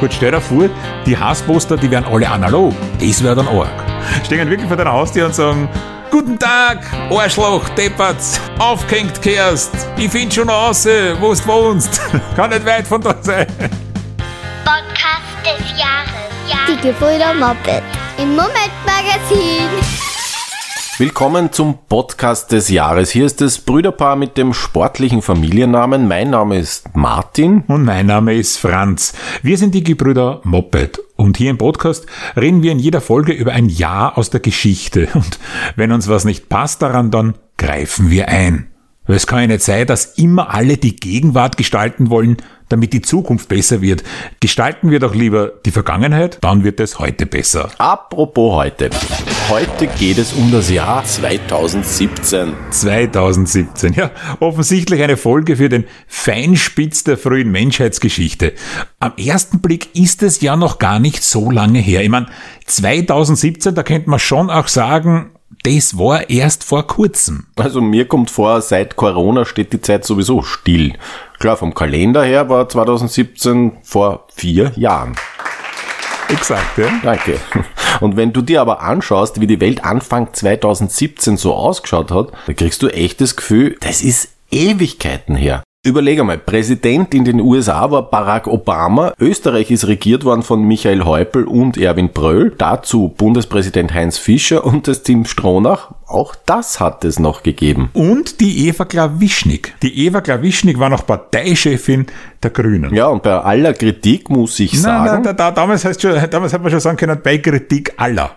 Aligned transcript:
Gut, 0.00 0.12
stell 0.12 0.30
dir 0.30 0.40
vor, 0.40 0.68
die 1.06 1.16
Hassposter, 1.16 1.76
die 1.76 1.90
wären 1.90 2.04
alle 2.04 2.28
analog. 2.28 2.74
Das 3.00 3.22
wäre 3.22 3.34
dann 3.34 3.48
arg. 3.48 3.70
Stehen 4.24 4.48
wirklich 4.50 4.68
vor 4.68 4.76
deiner 4.76 4.92
Haustür 4.92 5.26
und 5.26 5.34
sagen, 5.34 5.68
Guten 6.10 6.38
Tag, 6.38 6.78
Arschloch, 7.10 7.68
Deppert, 7.70 8.16
aufgehängt 8.58 9.20
kehrst. 9.20 9.72
Ich 9.96 10.10
find 10.10 10.32
schon 10.32 10.48
raus, 10.48 10.86
wo 11.20 11.34
du 11.34 11.46
wohnst. 11.46 12.00
Kann 12.36 12.50
nicht 12.50 12.64
weit 12.64 12.86
von 12.86 13.02
da 13.02 13.14
sein. 13.20 13.46
Podcast 14.64 15.44
des 15.44 15.78
Jahres. 15.78 16.30
Ja. 16.48 16.58
Die 16.68 16.80
Gebrüder 16.80 17.34
Moped 17.34 17.82
im 18.18 18.30
Momentmagazin. 18.30 20.05
Willkommen 20.98 21.52
zum 21.52 21.76
Podcast 21.90 22.52
des 22.52 22.70
Jahres. 22.70 23.10
Hier 23.10 23.26
ist 23.26 23.42
das 23.42 23.58
Brüderpaar 23.58 24.16
mit 24.16 24.38
dem 24.38 24.54
sportlichen 24.54 25.20
Familiennamen. 25.20 26.08
Mein 26.08 26.30
Name 26.30 26.58
ist 26.58 26.96
Martin. 26.96 27.64
Und 27.66 27.84
mein 27.84 28.06
Name 28.06 28.34
ist 28.34 28.56
Franz. 28.56 29.12
Wir 29.42 29.58
sind 29.58 29.74
die 29.74 29.84
Gebrüder 29.84 30.40
Moped. 30.44 30.98
Und 31.16 31.36
hier 31.36 31.50
im 31.50 31.58
Podcast 31.58 32.06
reden 32.34 32.62
wir 32.62 32.72
in 32.72 32.78
jeder 32.78 33.02
Folge 33.02 33.32
über 33.32 33.52
ein 33.52 33.68
Jahr 33.68 34.16
aus 34.16 34.30
der 34.30 34.40
Geschichte. 34.40 35.08
Und 35.12 35.38
wenn 35.76 35.92
uns 35.92 36.08
was 36.08 36.24
nicht 36.24 36.48
passt 36.48 36.80
daran, 36.80 37.10
dann 37.10 37.34
greifen 37.58 38.08
wir 38.08 38.28
ein. 38.28 38.68
Es 39.06 39.26
kann 39.26 39.40
ja 39.40 39.48
nicht 39.48 39.64
sein, 39.64 39.86
dass 39.86 40.16
immer 40.16 40.54
alle 40.54 40.78
die 40.78 40.96
Gegenwart 40.96 41.58
gestalten 41.58 42.08
wollen, 42.08 42.38
damit 42.70 42.94
die 42.94 43.02
Zukunft 43.02 43.50
besser 43.50 43.82
wird. 43.82 44.02
Gestalten 44.40 44.90
wir 44.90 44.98
doch 44.98 45.14
lieber 45.14 45.52
die 45.66 45.72
Vergangenheit, 45.72 46.38
dann 46.40 46.64
wird 46.64 46.80
es 46.80 46.98
heute 46.98 47.26
besser. 47.26 47.70
Apropos 47.76 48.54
heute. 48.54 48.88
Heute 49.48 49.86
geht 49.86 50.18
es 50.18 50.32
um 50.32 50.50
das 50.50 50.70
Jahr 50.70 51.04
2017. 51.04 52.52
2017, 52.70 53.92
ja, 53.92 54.10
offensichtlich 54.40 55.00
eine 55.00 55.16
Folge 55.16 55.54
für 55.54 55.68
den 55.68 55.84
Feinspitz 56.08 57.04
der 57.04 57.16
frühen 57.16 57.52
Menschheitsgeschichte. 57.52 58.54
Am 58.98 59.12
ersten 59.16 59.60
Blick 59.60 59.94
ist 59.94 60.24
es 60.24 60.40
ja 60.40 60.56
noch 60.56 60.80
gar 60.80 60.98
nicht 60.98 61.22
so 61.22 61.48
lange 61.48 61.78
her. 61.78 62.02
Ich 62.02 62.08
meine, 62.08 62.26
2017, 62.66 63.72
da 63.76 63.84
könnte 63.84 64.10
man 64.10 64.18
schon 64.18 64.50
auch 64.50 64.66
sagen, 64.66 65.30
das 65.62 65.96
war 65.96 66.28
erst 66.28 66.64
vor 66.64 66.88
kurzem. 66.88 67.46
Also 67.54 67.80
mir 67.80 68.08
kommt 68.08 68.32
vor, 68.32 68.60
seit 68.62 68.96
Corona 68.96 69.44
steht 69.44 69.72
die 69.72 69.80
Zeit 69.80 70.04
sowieso 70.04 70.42
still. 70.42 70.94
Klar, 71.38 71.56
vom 71.56 71.72
Kalender 71.72 72.24
her 72.24 72.48
war 72.48 72.68
2017 72.68 73.78
vor 73.82 74.26
vier 74.34 74.72
Jahren. 74.74 75.14
Exakt, 76.28 76.78
ja. 76.78 76.88
Danke. 77.02 77.38
Und 78.00 78.16
wenn 78.16 78.32
du 78.32 78.42
dir 78.42 78.60
aber 78.60 78.82
anschaust, 78.82 79.40
wie 79.40 79.46
die 79.46 79.60
Welt 79.60 79.84
Anfang 79.84 80.32
2017 80.32 81.36
so 81.36 81.54
ausgeschaut 81.54 82.10
hat, 82.10 82.32
dann 82.46 82.56
kriegst 82.56 82.82
du 82.82 82.88
echt 82.88 83.20
das 83.20 83.36
Gefühl, 83.36 83.76
das 83.80 84.02
ist 84.02 84.30
Ewigkeiten 84.50 85.36
her. 85.36 85.62
Überleg 85.86 86.18
einmal, 86.18 86.38
Präsident 86.38 87.14
in 87.14 87.24
den 87.24 87.40
USA 87.40 87.92
war 87.92 88.10
Barack 88.10 88.48
Obama, 88.48 89.12
Österreich 89.20 89.70
ist 89.70 89.86
regiert 89.86 90.24
worden 90.24 90.42
von 90.42 90.64
Michael 90.64 91.04
Häupl 91.04 91.44
und 91.44 91.78
Erwin 91.78 92.08
Bröll, 92.08 92.52
dazu 92.58 93.14
Bundespräsident 93.16 93.94
Heinz 93.94 94.18
Fischer 94.18 94.64
und 94.64 94.88
das 94.88 95.04
Team 95.04 95.26
Stronach, 95.26 95.92
auch 96.08 96.36
das 96.46 96.78
hat 96.78 97.04
es 97.04 97.18
noch 97.18 97.42
gegeben. 97.42 97.90
Und 97.92 98.40
die 98.40 98.68
Eva 98.68 98.84
Klawischnik. 98.84 99.74
Die 99.82 100.06
Eva 100.06 100.20
Klawischnik 100.20 100.78
war 100.78 100.88
noch 100.88 101.04
Parteichefin 101.04 102.06
der 102.42 102.50
Grünen. 102.50 102.94
Ja, 102.94 103.06
und 103.06 103.24
bei 103.24 103.32
aller 103.32 103.74
Kritik 103.74 104.30
muss 104.30 104.60
ich 104.60 104.74
Nein, 104.74 104.82
sagen, 104.82 105.04
nein, 105.06 105.22
da, 105.24 105.32
da, 105.32 105.50
damals, 105.50 105.84
heißt 105.84 106.00
schon, 106.00 106.14
damals 106.30 106.52
hat 106.52 106.62
man 106.62 106.70
schon 106.70 106.80
sagen 106.80 106.96
können, 106.96 107.18
bei 107.22 107.38
Kritik 107.38 107.94
aller. 107.96 108.30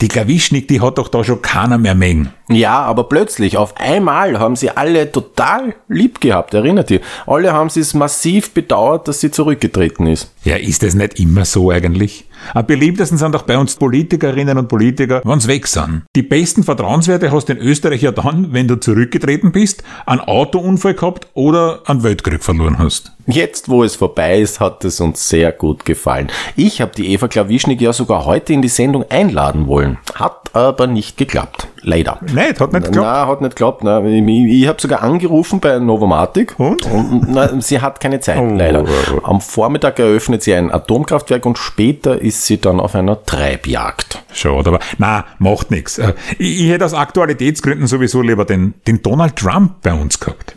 Die 0.00 0.08
Klawischnik, 0.08 0.66
die 0.68 0.80
hat 0.80 0.96
doch 0.96 1.08
da 1.08 1.22
schon 1.22 1.42
keiner 1.42 1.76
mehr 1.76 1.94
mengen. 1.94 2.30
Ja, 2.48 2.82
aber 2.82 3.04
plötzlich, 3.04 3.56
auf 3.56 3.76
einmal 3.78 4.38
haben 4.38 4.56
sie 4.56 4.70
alle 4.70 5.10
total 5.10 5.74
lieb 5.88 6.20
gehabt, 6.20 6.52
erinnert 6.54 6.90
ihr? 6.90 7.00
Alle 7.26 7.52
haben 7.52 7.70
sie 7.70 7.80
es 7.80 7.94
massiv 7.94 8.52
bedauert, 8.52 9.08
dass 9.08 9.20
sie 9.20 9.30
zurückgetreten 9.30 10.06
ist. 10.06 10.30
Ja, 10.44 10.56
ist 10.56 10.82
das 10.82 10.94
nicht 10.94 11.18
immer 11.18 11.44
so 11.44 11.70
eigentlich? 11.70 12.26
Am 12.52 12.66
beliebtesten 12.66 13.16
sind 13.16 13.34
doch 13.34 13.42
bei 13.42 13.56
uns 13.56 13.76
Politikerinnen 13.76 14.58
und 14.58 14.68
Politiker, 14.68 15.22
wenn's 15.24 15.48
weg 15.48 15.66
sind. 15.66 16.02
Die 16.14 16.22
besten 16.22 16.64
Vertrauenswerte 16.94 17.32
hast 17.32 17.50
in 17.50 17.58
Österreich 17.58 18.02
ja 18.02 18.12
dann, 18.12 18.52
wenn 18.52 18.68
du 18.68 18.76
zurückgetreten 18.76 19.50
bist, 19.50 19.82
einen 20.06 20.20
Autounfall 20.20 20.94
gehabt 20.94 21.26
oder 21.34 21.80
einen 21.86 22.04
Weltkrieg 22.04 22.44
verloren 22.44 22.78
hast. 22.78 23.10
Jetzt, 23.26 23.68
wo 23.68 23.82
es 23.82 23.96
vorbei 23.96 24.38
ist, 24.40 24.60
hat 24.60 24.84
es 24.84 25.00
uns 25.00 25.28
sehr 25.28 25.50
gut 25.50 25.84
gefallen. 25.84 26.28
Ich 26.54 26.80
habe 26.80 26.92
die 26.96 27.12
Eva 27.12 27.26
Klawischnik 27.26 27.80
ja 27.80 27.92
sogar 27.92 28.26
heute 28.26 28.52
in 28.52 28.62
die 28.62 28.68
Sendung 28.68 29.04
einladen 29.10 29.66
wollen. 29.66 29.98
Hat 30.14 30.54
aber 30.54 30.86
nicht 30.86 31.16
geklappt. 31.16 31.66
Leider. 31.86 32.18
Nein, 32.32 32.54
hat 32.58 32.72
nicht 32.72 32.86
geklappt. 32.86 32.94
Na, 32.96 33.26
hat 33.26 33.40
nicht 33.42 33.56
geklappt. 33.56 33.84
Na, 33.84 34.02
ich 34.04 34.22
ich 34.26 34.66
habe 34.66 34.80
sogar 34.80 35.02
angerufen 35.02 35.60
bei 35.60 35.78
Novomatic. 35.78 36.58
Und? 36.58 36.88
na, 37.28 37.60
sie 37.60 37.80
hat 37.80 38.00
keine 38.00 38.20
Zeit, 38.20 38.38
Oh. 38.38 38.54
leider. 38.56 38.84
Am 39.22 39.40
Vormittag 39.40 39.98
eröffnet 39.98 40.42
sie 40.42 40.54
ein 40.54 40.72
Atomkraftwerk 40.72 41.44
und 41.46 41.58
später 41.58 42.20
ist 42.20 42.46
sie 42.46 42.58
dann 42.60 42.80
auf 42.80 42.94
einer 42.94 43.22
Treibjagd. 43.24 44.22
Schade, 44.32 44.70
aber 44.70 44.80
na, 44.98 45.24
macht 45.38 45.70
nix. 45.70 45.98
Äh, 45.98 46.14
Ich, 46.38 46.62
ich 46.64 46.70
hätte 46.70 46.86
aus 46.86 46.94
Aktualitätsgründen 46.94 47.86
sowieso 47.86 48.22
lieber 48.22 48.44
den, 48.44 48.74
den 48.86 49.02
Donald 49.02 49.36
Trump 49.36 49.82
bei 49.82 49.92
uns 49.92 50.18
gehabt. 50.18 50.56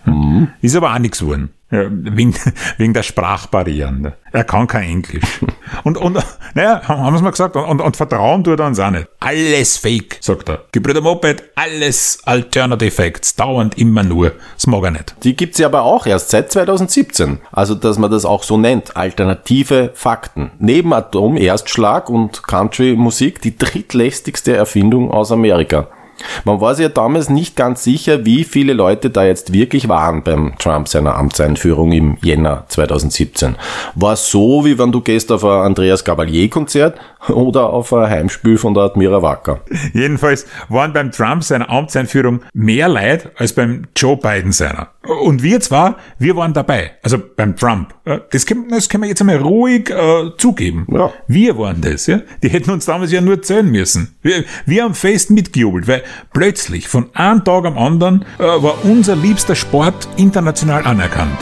Ist 0.61 0.75
aber 0.75 0.93
auch 0.93 0.99
nix 0.99 1.19
geworden. 1.19 1.49
Ja, 1.69 1.83
wegen, 1.89 2.33
wegen 2.77 2.93
der 2.93 3.03
Sprachbarrieren. 3.03 4.13
Er 4.31 4.43
kann 4.45 4.67
kein 4.67 4.83
Englisch. 4.83 5.41
Und, 5.83 5.97
und 5.97 6.17
naja, 6.53 6.81
haben 6.87 7.13
wir's 7.13 7.21
mal 7.21 7.31
gesagt, 7.31 7.57
und, 7.57 7.81
und 7.81 7.97
vertrauen 7.97 8.41
tut 8.43 8.59
er 8.59 8.67
uns 8.67 8.79
auch 8.79 8.89
nicht. 8.89 9.09
Alles 9.19 9.77
fake, 9.77 10.17
sagt 10.21 10.47
er. 10.47 10.63
Gebrüder 10.71 11.01
Moped, 11.01 11.43
alles 11.55 12.19
Alternative 12.23 12.91
Facts, 12.91 13.35
dauernd 13.35 13.77
immer 13.77 14.03
nur. 14.03 14.31
Das 14.55 14.65
mag 14.67 14.83
er 14.85 14.91
nicht. 14.91 15.15
Die 15.23 15.35
gibt's 15.35 15.57
ja 15.57 15.67
aber 15.67 15.83
auch 15.83 16.05
erst 16.05 16.29
seit 16.29 16.51
2017. 16.53 17.39
Also, 17.51 17.75
dass 17.75 17.97
man 17.97 18.11
das 18.11 18.23
auch 18.23 18.43
so 18.43 18.57
nennt. 18.57 18.95
Alternative 18.95 19.91
Fakten. 19.93 20.51
Neben 20.59 20.93
Atom, 20.93 21.35
Erstschlag 21.35 22.09
und 22.09 22.43
Country-Musik 22.43 23.41
die 23.41 23.57
drittlästigste 23.57 24.55
Erfindung 24.55 25.11
aus 25.11 25.33
Amerika. 25.33 25.89
Man 26.45 26.61
war 26.61 26.75
sich 26.75 26.83
ja 26.83 26.89
damals 26.89 27.29
nicht 27.29 27.55
ganz 27.55 27.83
sicher, 27.83 28.25
wie 28.25 28.43
viele 28.43 28.73
Leute 28.73 29.09
da 29.09 29.25
jetzt 29.25 29.53
wirklich 29.53 29.89
waren 29.89 30.23
beim 30.23 30.53
Trump 30.59 30.87
seiner 30.87 31.15
Amtseinführung 31.15 31.91
im 31.91 32.17
Jänner 32.21 32.65
2017. 32.67 33.55
War 33.95 34.15
so, 34.15 34.65
wie 34.65 34.77
wenn 34.77 34.91
du 34.91 35.01
gehst 35.01 35.31
auf 35.31 35.43
ein 35.43 35.61
Andreas 35.61 36.03
Gabalier-Konzert 36.03 36.99
oder 37.29 37.69
auf 37.69 37.93
ein 37.93 38.09
Heimspiel 38.09 38.57
von 38.57 38.73
der 38.73 38.83
Admira 38.83 39.21
Wacker. 39.21 39.61
Jedenfalls 39.93 40.45
waren 40.69 40.93
beim 40.93 41.11
Trump 41.11 41.43
seiner 41.43 41.69
Amtseinführung 41.69 42.41
mehr 42.53 42.87
Leid 42.87 43.31
als 43.37 43.53
beim 43.53 43.87
Joe 43.95 44.17
Biden 44.17 44.51
seiner. 44.51 44.89
Und 45.23 45.41
wir 45.41 45.59
zwar, 45.61 45.97
wir 46.19 46.35
waren 46.35 46.53
dabei. 46.53 46.91
Also 47.01 47.17
beim 47.35 47.55
Trump. 47.55 47.93
Ja, 48.05 48.19
Das 48.31 48.45
können, 48.45 48.69
das 48.69 48.89
können 48.89 49.03
wir 49.03 49.09
jetzt 49.09 49.21
einmal 49.21 49.37
ruhig 49.37 49.89
äh, 49.89 50.31
zugeben. 50.37 50.85
Ja. 50.91 51.11
Wir 51.27 51.57
waren 51.57 51.81
das, 51.81 52.07
ja. 52.07 52.21
Die 52.43 52.49
hätten 52.49 52.71
uns 52.71 52.85
damals 52.85 53.11
ja 53.11 53.21
nur 53.21 53.41
zählen 53.41 53.69
müssen. 53.69 54.15
Wir, 54.21 54.43
wir 54.65 54.83
haben 54.83 54.93
fest 54.93 55.31
mitgejubelt, 55.31 55.87
weil 55.87 56.03
plötzlich 56.33 56.87
von 56.87 57.09
einem 57.13 57.43
Tag 57.43 57.65
am 57.65 57.77
anderen 57.77 58.25
äh, 58.39 58.43
war 58.43 58.83
unser 58.83 59.15
liebster 59.15 59.55
Sport 59.55 60.07
international 60.17 60.83
anerkannt. 60.85 61.39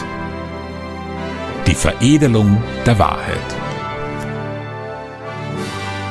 Die 1.67 1.75
Veredelung 1.75 2.61
der 2.85 2.99
Wahrheit. 2.99 3.39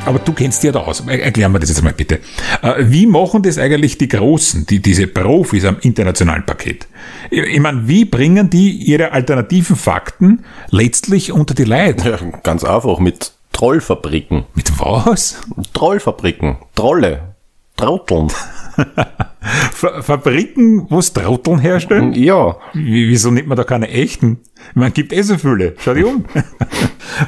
Aber 0.06 0.18
du 0.18 0.32
kennst 0.34 0.62
dich 0.62 0.68
ja 0.68 0.72
da 0.72 0.80
aus. 0.80 1.02
Er- 1.06 1.22
Erklär 1.22 1.48
mir 1.48 1.60
das 1.60 1.70
jetzt 1.70 1.82
mal 1.82 1.92
bitte. 1.94 2.20
Äh, 2.60 2.74
Wie 2.88 3.06
machen 3.06 3.42
das 3.42 3.56
eigentlich 3.56 3.96
die 3.96 4.08
Großen, 4.08 4.66
die, 4.66 4.80
diese 4.82 5.06
Profis 5.06 5.64
am 5.64 5.78
internationalen 5.80 6.44
Parkett? 6.44 6.86
Ich, 7.30 7.40
ich 7.40 7.60
meine, 7.60 7.88
wie 7.88 8.04
bringen 8.04 8.50
die 8.50 8.70
ihre 8.72 9.12
alternativen 9.12 9.76
Fakten 9.76 10.44
letztlich 10.70 11.32
unter 11.32 11.54
die 11.54 11.64
Leute? 11.64 12.10
Ja, 12.10 12.38
ganz 12.42 12.64
einfach 12.64 12.98
mit 12.98 13.32
Trollfabriken. 13.52 14.44
Mit 14.54 14.78
was? 14.78 15.40
Trollfabriken. 15.72 16.56
Trolle. 16.74 17.33
Trotteln. 17.76 18.30
Fa 19.72 20.02
Fabriken, 20.02 20.86
wo 20.90 21.00
Trotteln 21.00 21.58
herstellen? 21.58 22.12
Ja. 22.14 22.56
Wie, 22.72 23.08
wieso 23.08 23.30
nimmt 23.30 23.48
man 23.48 23.56
da 23.56 23.64
keine 23.64 23.88
echten? 23.88 24.38
Man 24.74 24.92
gibt 24.94 25.12
eh 25.12 25.20
so 25.22 25.36
viele. 25.36 25.74
Schau 25.78 25.92
dich 25.94 26.04
um. 26.04 26.24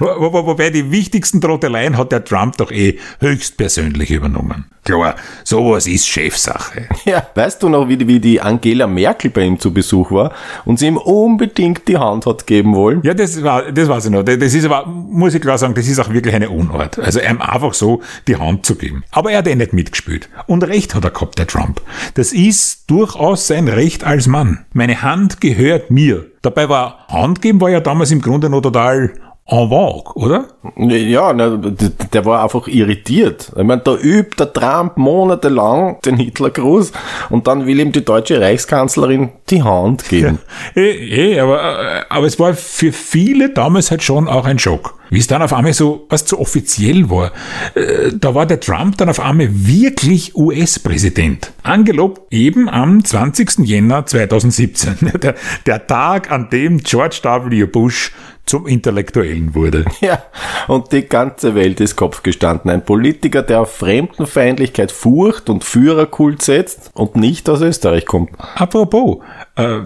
Wo- 0.00 0.32
wo- 0.32 0.46
Wobei 0.46 0.70
die 0.70 0.90
wichtigsten 0.90 1.40
Trotteleien 1.40 1.98
hat 1.98 2.10
der 2.10 2.24
Trump 2.24 2.56
doch 2.56 2.70
eh 2.72 2.98
höchstpersönlich 3.20 4.10
übernommen. 4.10 4.64
Klar, 4.84 5.16
sowas 5.44 5.86
ist 5.86 6.06
Chefsache. 6.08 6.88
Ja, 7.04 7.26
weißt 7.34 7.62
du 7.62 7.68
noch, 7.68 7.88
wie 7.88 7.96
die, 7.96 8.06
wie 8.08 8.20
die 8.20 8.40
Angela 8.40 8.86
Merkel 8.86 9.30
bei 9.30 9.42
ihm 9.42 9.58
zu 9.58 9.72
Besuch 9.74 10.12
war 10.12 10.32
und 10.64 10.78
sie 10.78 10.86
ihm 10.86 10.96
unbedingt 10.96 11.86
die 11.88 11.98
Hand 11.98 12.24
hat 12.24 12.46
geben 12.46 12.74
wollen? 12.74 13.00
Ja, 13.02 13.12
das 13.12 13.42
war, 13.42 13.70
das 13.70 13.88
weiß 13.88 14.06
ich 14.06 14.10
noch. 14.12 14.22
Das 14.22 14.54
ist 14.54 14.64
aber, 14.64 14.86
muss 14.86 15.34
ich 15.34 15.42
klar 15.42 15.58
sagen, 15.58 15.74
das 15.74 15.86
ist 15.88 15.98
auch 15.98 16.10
wirklich 16.12 16.34
eine 16.34 16.48
Unart. 16.50 16.98
Also 16.98 17.20
ihm 17.20 17.40
einfach 17.42 17.74
so 17.74 18.00
die 18.28 18.36
Hand 18.36 18.64
zu 18.64 18.76
geben. 18.76 19.04
Aber 19.10 19.30
er 19.32 19.38
hat 19.38 19.48
eh 19.48 19.54
nicht 19.56 19.72
mitgespielt. 19.72 20.28
Und 20.46 20.62
Recht 20.64 20.94
hat 20.94 21.04
er 21.04 21.10
gehabt, 21.10 21.38
der 21.38 21.46
Trump. 21.48 21.80
Das 22.14 22.32
ist 22.32 22.90
durchaus 22.90 23.46
sein 23.46 23.68
Recht 23.68 24.04
als 24.04 24.26
Mann. 24.26 24.64
Meine 24.72 25.02
Hand 25.02 25.40
gehört 25.40 25.90
mir. 25.90 26.26
Dabei 26.42 26.68
war 26.68 27.06
Hand 27.08 27.42
geben 27.42 27.60
war 27.60 27.70
ja 27.70 27.80
damals 27.80 28.10
im 28.10 28.20
Grunde 28.20 28.48
noch 28.48 28.60
total 28.60 29.12
en 29.48 29.68
vogue, 29.68 30.12
oder? 30.16 30.46
Ja, 30.76 31.32
na, 31.32 31.56
der 31.56 32.24
war 32.24 32.42
einfach 32.42 32.66
irritiert. 32.66 33.52
Ich 33.56 33.62
meine, 33.62 33.80
da 33.80 33.94
übt 33.94 34.36
der 34.38 34.52
Trump 34.52 34.96
monatelang 34.96 36.00
den 36.04 36.16
Hitlergruß 36.16 36.90
und 37.30 37.46
dann 37.46 37.64
will 37.64 37.78
ihm 37.78 37.92
die 37.92 38.04
deutsche 38.04 38.40
Reichskanzlerin 38.40 39.30
die 39.48 39.62
Hand 39.62 40.08
geben. 40.08 40.38
Eh, 40.74 41.34
eh 41.34 41.40
aber, 41.40 41.60
äh, 41.60 42.02
aber 42.08 42.26
es 42.26 42.38
war 42.38 42.54
für 42.54 42.92
viele 42.92 43.50
damals 43.50 43.90
halt 43.90 44.02
schon 44.02 44.28
auch 44.28 44.44
ein 44.44 44.58
Schock. 44.58 44.96
wie 45.10 45.18
es 45.18 45.26
dann 45.26 45.42
auf 45.42 45.52
einmal 45.52 45.72
so 45.72 46.06
was 46.08 46.24
zu 46.24 46.38
offiziell 46.40 47.08
war, 47.10 47.32
äh, 47.74 48.12
da 48.14 48.34
war 48.34 48.46
der 48.46 48.60
Trump 48.60 48.96
dann 48.98 49.08
auf 49.08 49.20
einmal 49.20 49.48
wirklich 49.50 50.34
US-Präsident. 50.34 51.52
Angelobt 51.62 52.32
eben 52.32 52.68
am 52.68 53.04
20. 53.04 53.60
Jänner 53.60 54.06
2017. 54.06 54.96
Der, 55.22 55.34
der 55.66 55.86
Tag, 55.86 56.30
an 56.30 56.50
dem 56.50 56.78
George 56.78 57.20
W. 57.22 57.64
Bush 57.64 58.12
zum 58.46 58.66
Intellektuellen 58.66 59.54
wurde. 59.54 59.84
Ja, 60.00 60.22
und 60.68 60.92
die 60.92 61.02
ganze 61.02 61.54
Welt 61.54 61.80
ist 61.80 61.96
Kopf 61.96 62.22
gestanden. 62.22 62.70
Ein 62.70 62.84
Politiker, 62.84 63.42
der 63.42 63.62
auf 63.62 63.72
Fremdenfeindlichkeit, 63.76 64.92
Furcht 64.92 65.48
und 65.48 65.64
Führerkult 65.64 66.42
setzt 66.42 66.90
und 66.94 67.16
nicht 67.16 67.48
aus 67.48 67.60
Österreich 67.60 68.04
kommt. 68.04 68.30
Apropos, 68.54 69.18
äh, 69.56 69.80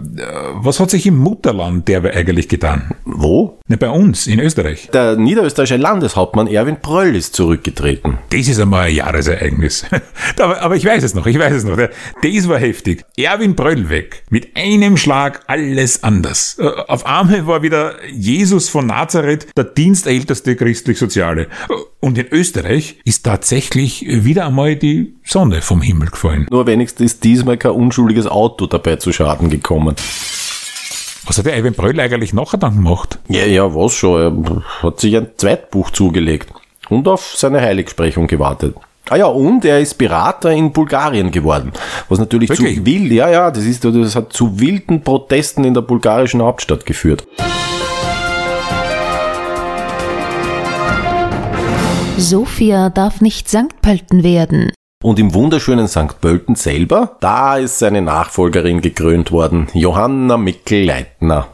was 0.55 0.81
hat 0.81 0.91
sich 0.91 1.07
im 1.07 1.17
Mutterland 1.17 1.87
derweil 1.87 2.13
eigentlich 2.13 2.49
getan? 2.49 2.95
Wo? 3.05 3.61
Ne, 3.69 3.77
bei 3.77 3.89
uns, 3.89 4.27
in 4.27 4.41
Österreich. 4.41 4.89
Der 4.93 5.17
niederösterreichische 5.17 5.77
Landeshauptmann 5.77 6.49
Erwin 6.49 6.81
Pröll 6.81 7.15
ist 7.15 7.35
zurückgetreten. 7.37 8.19
Das 8.31 8.49
ist 8.49 8.59
einmal 8.59 8.89
ein 8.89 8.95
Jahresereignis. 8.95 9.87
aber, 10.39 10.61
aber 10.61 10.77
ich 10.77 10.85
weiß 10.85 11.05
es 11.05 11.15
noch, 11.15 11.27
ich 11.27 11.39
weiß 11.39 11.55
es 11.55 11.65
noch. 11.65 11.77
Das 11.77 12.49
war 12.49 12.59
heftig. 12.59 13.05
Erwin 13.17 13.55
Pröll 13.55 13.89
weg. 13.89 14.25
Mit 14.29 14.57
einem 14.57 14.97
Schlag 14.97 15.43
alles 15.47 16.03
anders. 16.03 16.57
Äh, 16.59 16.67
auf 16.67 17.07
einmal 17.07 17.47
war 17.47 17.63
wieder 17.63 17.95
Jesus 18.11 18.69
von 18.69 18.87
Nazareth 18.87 19.47
der 19.57 19.65
dienstälteste 19.65 20.57
christlich-soziale. 20.57 21.47
Und 22.01 22.17
in 22.17 22.27
Österreich 22.29 22.99
ist 23.05 23.25
tatsächlich 23.25 24.07
wieder 24.07 24.47
einmal 24.47 24.75
die 24.75 25.15
Sonne 25.23 25.61
vom 25.61 25.83
Himmel 25.83 26.09
gefallen. 26.09 26.47
Nur 26.51 26.67
wenigstens 26.67 27.13
ist 27.13 27.25
diesmal 27.25 27.59
kein 27.59 27.73
unschuldiges 27.73 28.27
Auto 28.27 28.67
dabei 28.67 28.97
zu 28.97 29.13
Schaden 29.13 29.51
gekommen. 29.51 29.95
Was 31.27 31.37
hat 31.37 31.45
der 31.47 31.59
Ivan 31.59 31.75
Bröll 31.75 32.01
eigentlich 32.01 32.33
nachher 32.33 32.57
dann 32.57 32.77
gemacht? 32.77 33.19
Ja, 33.29 33.45
ja, 33.45 33.75
was 33.75 33.93
schon. 33.93 34.45
Er 34.47 34.63
hat 34.83 34.99
sich 34.99 35.15
ein 35.15 35.29
Zweitbuch 35.37 35.91
zugelegt 35.91 36.49
und 36.89 37.07
auf 37.07 37.35
seine 37.37 37.61
Heiligsprechung 37.61 38.27
gewartet. 38.27 38.75
Ah 39.11 39.17
ja, 39.17 39.27
und 39.27 39.65
er 39.65 39.81
ist 39.81 39.99
Berater 39.99 40.53
in 40.53 40.73
Bulgarien 40.73 41.31
geworden. 41.31 41.73
Was 42.09 42.19
natürlich 42.19 42.49
Wirklich? 42.49 42.79
zu 42.79 42.87
wild, 42.87 43.13
ja, 43.13 43.29
ja, 43.29 43.51
das 43.51 43.65
ist, 43.65 43.85
das 43.85 44.17
hat 44.17 44.33
zu 44.33 44.59
wilden 44.59 45.03
Protesten 45.03 45.65
in 45.65 45.75
der 45.75 45.83
bulgarischen 45.83 46.41
Hauptstadt 46.41 46.87
geführt. 46.87 47.27
Sofia 52.21 52.91
darf 52.91 53.23
nicht 53.23 53.49
St. 53.49 53.81
Pölten 53.81 54.23
werden. 54.23 54.73
Und 55.03 55.19
im 55.19 55.33
wunderschönen 55.33 55.89
St. 55.89 56.21
Pölten 56.21 56.55
selber, 56.55 57.17
da 57.21 57.57
ist 57.57 57.79
seine 57.79 58.03
Nachfolgerin 58.03 58.83
gekrönt 58.83 59.33
worden, 59.33 59.69
Johanna 59.73 60.37
Mickel-Leitner. 60.37 61.49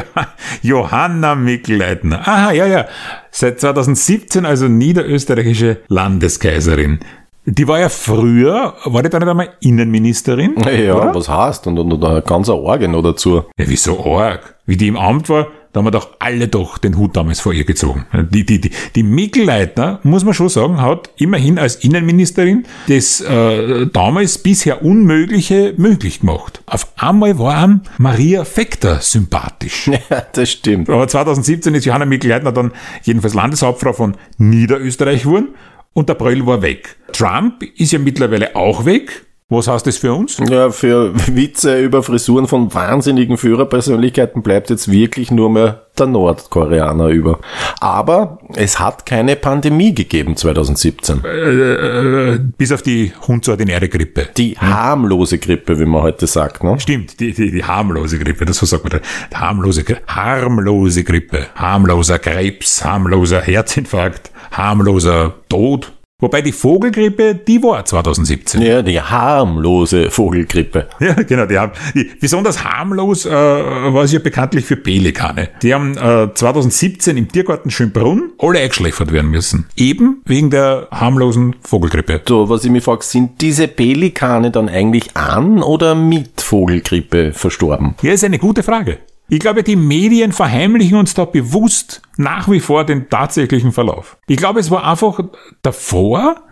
Johanna 0.62 1.34
Mikl-Leitner. 1.34 2.20
Aha, 2.28 2.52
ja, 2.52 2.66
ja. 2.66 2.84
Seit 3.30 3.60
2017 3.60 4.44
also 4.44 4.68
niederösterreichische 4.68 5.78
Landeskaiserin. 5.88 7.00
Die 7.46 7.66
war 7.66 7.80
ja 7.80 7.88
früher, 7.88 8.74
war 8.84 9.02
die 9.02 9.08
da 9.08 9.18
nicht 9.18 9.28
einmal 9.28 9.54
Innenministerin? 9.60 10.56
Ja, 10.60 10.94
oder? 10.94 11.14
was 11.14 11.30
heißt? 11.30 11.66
Und, 11.68 11.78
und, 11.78 11.90
und 11.90 12.04
ein 12.04 12.22
ganzer 12.24 12.56
Orgen 12.56 12.92
noch 12.92 13.02
dazu. 13.02 13.44
Ja, 13.56 13.64
wieso 13.66 14.04
arg? 14.14 14.56
Wie 14.66 14.76
die 14.76 14.88
im 14.88 14.96
Amt 14.98 15.30
war, 15.30 15.46
da 15.72 15.78
haben 15.78 15.86
wir 15.86 15.90
doch 15.90 16.10
alle 16.18 16.48
doch 16.48 16.76
den 16.76 16.98
Hut 16.98 17.16
damals 17.16 17.40
vor 17.40 17.54
ihr 17.54 17.64
gezogen. 17.64 18.04
Die, 18.30 18.44
die, 18.44 18.60
die, 18.60 18.70
die 18.94 19.02
Mikl-Leitner, 19.02 20.00
muss 20.02 20.22
man 20.24 20.34
schon 20.34 20.50
sagen, 20.50 20.82
hat 20.82 21.10
immerhin 21.16 21.58
als 21.58 21.76
Innenministerin 21.76 22.66
das 22.88 23.22
äh, 23.22 23.86
damals 23.86 24.38
bisher 24.38 24.82
Unmögliche 24.82 25.72
möglich 25.78 26.20
gemacht. 26.20 26.62
Auf 26.66 26.88
einmal 26.96 27.38
war 27.38 27.64
ihm 27.64 27.80
Maria 27.98 28.44
Fekter 28.44 29.00
sympathisch. 29.00 29.90
Ja, 30.10 30.22
das 30.32 30.50
stimmt. 30.50 30.90
Aber 30.90 31.06
2017 31.06 31.74
ist 31.74 31.84
Johanna 31.84 32.06
Mikl-Leitner 32.06 32.50
dann 32.50 32.72
jedenfalls 33.02 33.34
Landeshauptfrau 33.34 33.92
von 33.92 34.16
Niederösterreich 34.38 35.22
geworden 35.22 35.48
und 35.92 36.08
der 36.08 36.14
Bröll 36.14 36.44
war 36.46 36.62
weg. 36.62 36.96
Trump 37.12 37.62
ist 37.62 37.92
ja 37.92 37.98
mittlerweile 37.98 38.56
auch 38.56 38.84
weg. 38.84 39.24
Was 39.52 39.68
heißt 39.68 39.86
das 39.86 39.98
für 39.98 40.14
uns? 40.14 40.38
Ja, 40.48 40.70
für 40.70 41.12
Witze 41.36 41.78
über 41.78 42.02
Frisuren 42.02 42.48
von 42.48 42.72
wahnsinnigen 42.72 43.36
Führerpersönlichkeiten 43.36 44.42
bleibt 44.42 44.70
jetzt 44.70 44.90
wirklich 44.90 45.30
nur 45.30 45.50
mehr 45.50 45.82
der 45.98 46.06
Nordkoreaner 46.06 47.08
über. 47.08 47.38
Aber 47.78 48.38
es 48.54 48.80
hat 48.80 49.04
keine 49.04 49.36
Pandemie 49.36 49.94
gegeben 49.94 50.36
2017. 50.36 51.22
Äh, 51.24 52.38
bis 52.56 52.72
auf 52.72 52.80
die 52.80 53.12
hundsordinäre 53.28 53.90
Grippe. 53.90 54.28
Die 54.38 54.56
harmlose 54.56 55.36
Grippe, 55.38 55.78
wie 55.78 55.84
man 55.84 56.00
heute 56.00 56.26
sagt. 56.26 56.64
Ne? 56.64 56.80
Stimmt, 56.80 57.20
die, 57.20 57.34
die, 57.34 57.50
die 57.50 57.62
harmlose 57.62 58.18
Grippe, 58.18 58.46
das 58.46 58.56
so 58.56 58.64
sagt 58.64 58.84
man. 58.84 59.02
da. 59.30 59.38
Harmlose, 59.38 59.84
harmlose 60.06 61.04
Grippe, 61.04 61.48
harmloser 61.54 62.18
Krebs, 62.18 62.82
harmloser 62.82 63.42
Herzinfarkt, 63.42 64.30
harmloser 64.50 65.34
Tod. 65.50 65.92
Wobei 66.22 66.40
die 66.40 66.52
Vogelgrippe, 66.52 67.34
die 67.34 67.60
war 67.64 67.84
2017. 67.84 68.62
Ja, 68.62 68.80
die 68.80 69.00
harmlose 69.00 70.08
Vogelgrippe. 70.08 70.86
Ja, 71.00 71.14
genau. 71.14 71.46
Die 71.46 71.58
haben, 71.58 71.72
die, 71.96 72.08
besonders 72.20 72.62
harmlos 72.62 73.26
äh, 73.26 73.30
war 73.32 74.06
sie 74.06 74.14
ja 74.14 74.22
bekanntlich 74.22 74.64
für 74.64 74.76
Pelikane. 74.76 75.48
Die 75.62 75.74
haben 75.74 75.96
äh, 75.96 76.32
2017 76.32 77.16
im 77.16 77.26
Tiergarten 77.26 77.72
Schönbrunn 77.72 78.30
alle 78.38 78.60
eingeschläfert 78.60 79.10
werden 79.10 79.32
müssen. 79.32 79.66
Eben 79.76 80.22
wegen 80.24 80.50
der 80.50 80.86
harmlosen 80.92 81.56
Vogelgrippe. 81.60 82.20
So, 82.28 82.48
was 82.48 82.64
ich 82.64 82.70
mich 82.70 82.84
frage, 82.84 83.02
sind 83.02 83.40
diese 83.40 83.66
Pelikane 83.66 84.52
dann 84.52 84.68
eigentlich 84.68 85.16
an 85.16 85.60
oder 85.60 85.96
mit 85.96 86.40
Vogelgrippe 86.40 87.32
verstorben? 87.32 87.96
Ja, 88.00 88.12
ist 88.12 88.22
eine 88.22 88.38
gute 88.38 88.62
Frage. 88.62 88.98
Ich 89.32 89.40
glaube, 89.40 89.62
die 89.62 89.76
Medien 89.76 90.30
verheimlichen 90.30 90.98
uns 90.98 91.14
da 91.14 91.24
bewusst 91.24 92.02
nach 92.18 92.50
wie 92.50 92.60
vor 92.60 92.84
den 92.84 93.08
tatsächlichen 93.08 93.72
Verlauf. 93.72 94.18
Ich 94.28 94.36
glaube, 94.36 94.60
es 94.60 94.70
war 94.70 94.84
einfach 94.84 95.20
davor, 95.62 96.42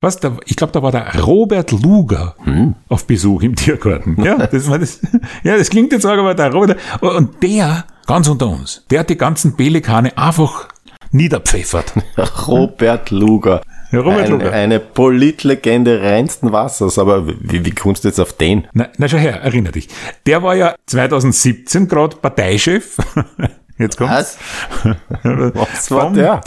was, 0.00 0.16
da, 0.16 0.38
ich 0.46 0.56
glaube, 0.56 0.72
da 0.72 0.82
war 0.82 0.90
der 0.90 1.20
Robert 1.20 1.70
Luger 1.70 2.34
auf 2.88 3.06
Besuch 3.06 3.42
im 3.42 3.56
Tiergarten. 3.56 4.16
Ja, 4.24 4.46
das 4.46 4.70
war 4.70 4.78
das, 4.78 5.02
ja, 5.44 5.58
das 5.58 5.68
klingt 5.68 5.92
jetzt 5.92 6.06
auch, 6.06 6.16
aber 6.16 6.34
der 6.34 6.50
Robert, 6.50 6.78
und 7.02 7.42
der, 7.42 7.84
ganz 8.06 8.26
unter 8.26 8.48
uns, 8.48 8.86
der 8.88 9.00
hat 9.00 9.10
die 9.10 9.18
ganzen 9.18 9.54
Pelikane 9.54 10.16
einfach 10.16 10.68
niederpfeffert. 11.10 11.92
Robert 12.48 13.10
Luger. 13.10 13.60
Robert 13.92 14.30
Ein. 14.30 14.42
Eine 14.42 14.80
Politlegende 14.80 16.02
reinsten 16.02 16.52
Wassers, 16.52 16.98
aber 16.98 17.26
wie, 17.26 17.64
wie 17.64 17.70
kommst 17.70 18.04
du 18.04 18.08
jetzt 18.08 18.20
auf 18.20 18.34
den? 18.34 18.66
Na, 18.72 18.88
na 18.98 19.08
schau 19.08 19.16
her, 19.16 19.40
erinner 19.40 19.72
dich. 19.72 19.88
Der 20.26 20.42
war 20.42 20.54
ja 20.54 20.74
2017 20.86 21.88
gerade 21.88 22.16
Parteichef. 22.16 22.96
Jetzt 23.78 23.96
kommt's. 23.96 24.36
Was 24.82 25.90
war 25.92 26.06
vom, 26.06 26.14
der? 26.14 26.40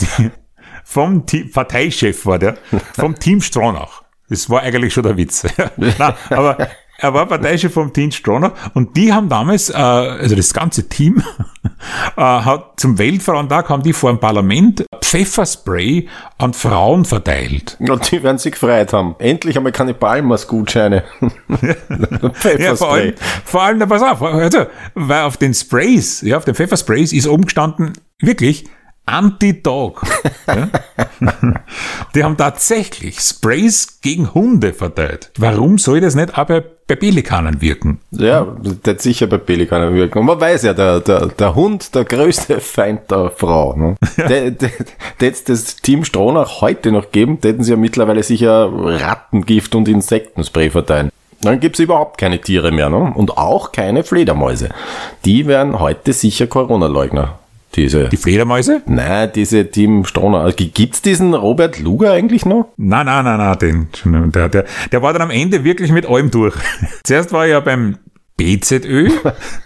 Vom 0.84 1.26
Team, 1.26 1.50
Parteichef 1.50 2.26
war 2.26 2.38
der, 2.38 2.58
vom 2.94 3.18
Team 3.18 3.40
Stronach. 3.40 4.04
Das 4.30 4.50
war 4.50 4.62
eigentlich 4.62 4.94
schon 4.94 5.04
der 5.04 5.16
Witz. 5.16 5.44
Nein, 5.78 6.14
aber 6.30 6.58
er 7.02 7.14
war 7.16 7.26
Parteichef 7.26 7.74
vom 7.74 7.92
Team 7.92 8.12
Stronach 8.12 8.52
und 8.76 8.96
die 8.96 9.12
haben 9.12 9.28
damals, 9.28 9.70
äh, 9.70 9.74
also 9.74 10.36
das 10.36 10.54
ganze 10.54 10.88
Team, 10.88 11.24
äh, 12.16 12.22
hat 12.22 12.80
zum 12.80 12.98
Weltfrauentag 13.00 13.70
haben 13.70 13.82
die 13.82 13.94
vor 13.94 14.12
dem 14.12 14.20
Parlament 14.20 14.86
Pfefferspray 15.02 16.08
an 16.38 16.54
Frauen 16.54 17.04
verteilt. 17.04 17.76
Und 17.80 18.12
die 18.12 18.22
werden 18.22 18.38
sich 18.38 18.54
gefreut 18.54 18.94
haben. 18.94 19.16
Endlich 19.18 19.58
einmal 19.58 19.72
keine 19.72 19.94
Palmas-Gutscheine. 19.94 21.04
Ja, 22.58 22.76
vor 22.76 22.94
allem, 22.94 23.14
vor 23.46 23.64
allem, 23.64 23.78
na, 23.80 23.86
pass 23.86 24.02
auf, 24.02 24.22
also, 24.22 24.66
weil 24.94 25.24
auf 25.24 25.38
den 25.38 25.54
Sprays, 25.54 26.22
ja, 26.22 26.38
auf 26.38 26.46
den 26.46 26.56
Pfeffersprays 26.56 27.14
ist 27.14 27.28
oben 27.28 27.46
gestanden, 27.46 27.94
wirklich, 28.20 28.66
Anti-Dog. 29.06 30.04
Ja? 30.48 30.70
Die 32.16 32.24
haben 32.24 32.38
tatsächlich 32.38 33.20
Sprays 33.20 34.00
gegen 34.02 34.34
Hunde 34.34 34.74
verteilt. 34.74 35.32
Warum 35.38 35.78
soll 35.78 36.02
das 36.02 36.16
nicht 36.16 36.38
auch 36.38 36.46
bei, 36.46 36.64
bei 36.88 36.96
Pelikanen 36.96 37.62
wirken? 37.62 38.00
Ja, 38.12 38.56
das 38.84 39.04
sicher 39.04 39.28
bei 39.28 39.38
Pelikanen 39.38 39.94
wirken. 39.94 40.20
Und 40.20 40.26
man 40.26 40.40
weiß 40.40 40.64
ja, 40.64 40.74
der, 40.74 41.00
der, 41.00 41.28
der 41.28 41.56
Hund, 41.56 41.94
der 41.96 42.06
größte 42.06 42.60
Feind 42.60 43.10
der 43.12 43.32
Frau. 43.32 43.76
Ne? 43.76 43.96
Der, 44.18 44.52
der, 44.52 44.72
der 45.20 45.32
das 45.32 45.78
Team 45.78 46.04
Stronach 46.04 46.62
heute 46.62 46.92
noch 46.92 47.12
geben, 47.12 47.40
hätten 47.42 47.64
sie 47.64 47.72
ja 47.72 47.78
mittlerweile 47.78 48.24
sicher 48.24 48.70
Rattengift 48.72 49.74
und 49.74 49.88
Insektenspray 49.88 50.70
verteilen. 50.70 51.10
Dann 51.42 51.60
gibt's 51.60 51.80
überhaupt 51.80 52.20
keine 52.20 52.40
Tiere 52.40 52.72
mehr. 52.72 52.90
Ne? 52.90 53.14
Und 53.16 53.38
auch 53.38 53.72
keine 53.72 54.04
Fledermäuse. 54.04 54.70
Die 55.26 55.48
wären 55.48 55.80
heute 55.80 56.14
sicher 56.14 56.48
Corona-Leugner. 56.48 57.40
Diese, 57.76 58.10
Die 58.10 58.18
Fledermäuse? 58.18 58.82
nein, 58.86 59.32
diese 59.34 59.70
Team 59.72 60.04
Stronach. 60.06 60.42
Also, 60.44 60.58
Gibt's 60.74 61.02
diesen 61.02 61.34
Robert 61.34 61.80
Luger 61.80 62.12
eigentlich 62.12 62.46
noch? 62.46 62.68
Nein, 62.78 63.06
nein, 63.06 63.24
nein, 63.24 63.38
nein, 63.38 63.58
den, 63.60 64.32
der, 64.32 64.50
der, 64.50 64.66
der 64.92 65.02
war 65.02 65.14
dann 65.14 65.22
am 65.22 65.30
Ende 65.32 65.64
wirklich 65.64 65.92
mit 65.92 66.06
allem 66.06 66.32
durch. 66.32 66.56
Zuerst 67.04 67.32
war 67.32 67.44
er 67.46 67.50
ja 67.52 67.60
beim 67.62 67.98
BZÖ, 68.38 69.10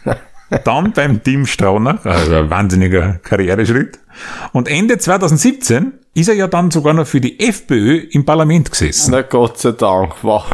dann 0.63 0.91
beim 0.93 1.23
Team 1.23 1.45
Straunach, 1.45 2.05
also 2.05 2.35
ein 2.35 2.49
wahnsinniger 2.49 3.19
Karriereschritt. 3.23 3.99
Und 4.53 4.67
Ende 4.69 4.97
2017 4.97 5.93
ist 6.13 6.29
er 6.29 6.35
ja 6.35 6.47
dann 6.47 6.71
sogar 6.71 6.93
noch 6.93 7.05
für 7.05 7.19
die 7.19 7.39
FPÖ 7.41 7.97
im 8.11 8.23
Parlament 8.25 8.71
gesessen. 8.71 9.11
Na 9.11 9.21
Gott 9.23 9.57
sei 9.57 9.71
Dank. 9.73 10.13
Wow. 10.21 10.45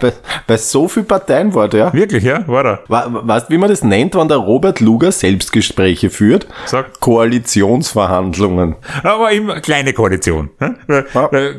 Bei, 0.00 0.12
bei 0.46 0.56
so 0.56 0.86
viel 0.86 1.02
Parteien 1.02 1.52
war 1.54 1.68
der. 1.68 1.92
Wirklich, 1.92 2.22
ja, 2.22 2.46
war 2.46 2.64
er. 2.64 2.80
Wa- 2.86 3.08
Weißt 3.10 3.48
du, 3.48 3.54
wie 3.54 3.58
man 3.58 3.68
das 3.68 3.82
nennt, 3.82 4.14
wenn 4.14 4.28
der 4.28 4.36
Robert 4.36 4.78
Luger 4.78 5.10
Selbstgespräche 5.10 6.10
führt? 6.10 6.46
Sag. 6.66 7.00
Koalitionsverhandlungen. 7.00 8.76
Aber 9.02 9.32
immer 9.32 9.60
kleine 9.60 9.92
Koalition. 9.92 10.50
Weil, 10.58 11.06
Ja. 11.14 11.50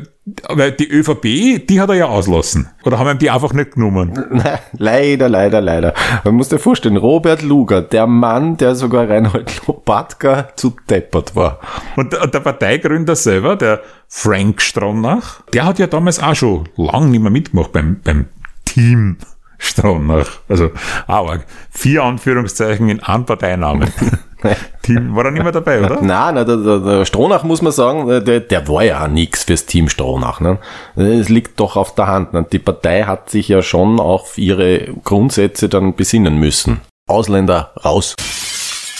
Weil, 0.48 0.72
die 0.72 0.88
ÖVP, 0.88 1.66
die 1.66 1.80
hat 1.80 1.88
er 1.88 1.94
ja 1.96 2.06
auslassen. 2.06 2.68
Oder 2.84 2.98
haben 2.98 3.08
ihm 3.08 3.18
die 3.18 3.30
einfach 3.30 3.52
nicht 3.52 3.72
genommen? 3.72 4.12
Nein, 4.30 4.58
leider, 4.72 5.28
leider, 5.28 5.60
leider. 5.60 5.94
Man 6.24 6.34
muss 6.34 6.48
dir 6.48 6.58
vorstellen, 6.58 6.96
Robert 6.96 7.42
Luger, 7.42 7.82
der 7.82 8.06
Mann, 8.06 8.56
der 8.56 8.74
sogar 8.74 9.08
Reinhold 9.08 9.66
Lopatka 9.66 10.48
zu 10.56 10.74
deppert 10.88 11.36
war. 11.36 11.60
Und 11.96 12.12
der, 12.12 12.26
der 12.26 12.40
Parteigründer 12.40 13.16
selber, 13.16 13.56
der 13.56 13.80
Frank 14.08 14.60
Stronach, 14.60 15.42
der 15.52 15.64
hat 15.64 15.78
ja 15.78 15.86
damals 15.86 16.22
auch 16.22 16.34
schon 16.34 16.68
lang 16.76 17.10
nicht 17.10 17.20
mehr 17.20 17.30
mitgemacht 17.30 17.72
beim, 17.72 18.00
beim 18.02 18.26
Team 18.64 19.16
Stronach. 19.60 20.40
Also, 20.48 20.70
aber 21.06 21.40
vier 21.70 22.02
Anführungszeichen 22.02 22.88
in 22.88 23.00
einem 23.00 23.26
Parteinamen. 23.26 23.92
Team, 24.82 25.14
war 25.14 25.26
er 25.26 25.32
nicht 25.32 25.42
mehr 25.42 25.52
dabei, 25.52 25.80
oder? 25.84 26.00
Nein, 26.00 26.34
nein 26.34 26.46
der, 26.46 26.56
der, 26.56 26.78
der 26.78 27.04
Stronach 27.04 27.44
muss 27.44 27.60
man 27.60 27.72
sagen, 27.72 28.08
äh, 28.08 28.24
der, 28.24 28.40
der 28.40 28.66
war 28.68 28.82
ja 28.82 29.04
auch 29.04 29.08
nix 29.08 29.44
fürs 29.44 29.66
Team 29.66 29.90
Stronach. 29.90 30.40
Ne? 30.40 30.58
Es 30.96 31.28
liegt 31.28 31.60
doch 31.60 31.76
auf 31.76 31.94
der 31.94 32.06
Hand. 32.06 32.32
Ne? 32.32 32.46
Die 32.50 32.58
Partei 32.58 33.02
hat 33.02 33.28
sich 33.28 33.48
ja 33.48 33.60
schon 33.60 34.00
auf 34.00 34.38
ihre 34.38 34.94
Grundsätze 35.04 35.68
dann 35.68 35.94
besinnen 35.94 36.38
müssen. 36.38 36.80
Ausländer 37.06 37.74
raus. 37.84 38.14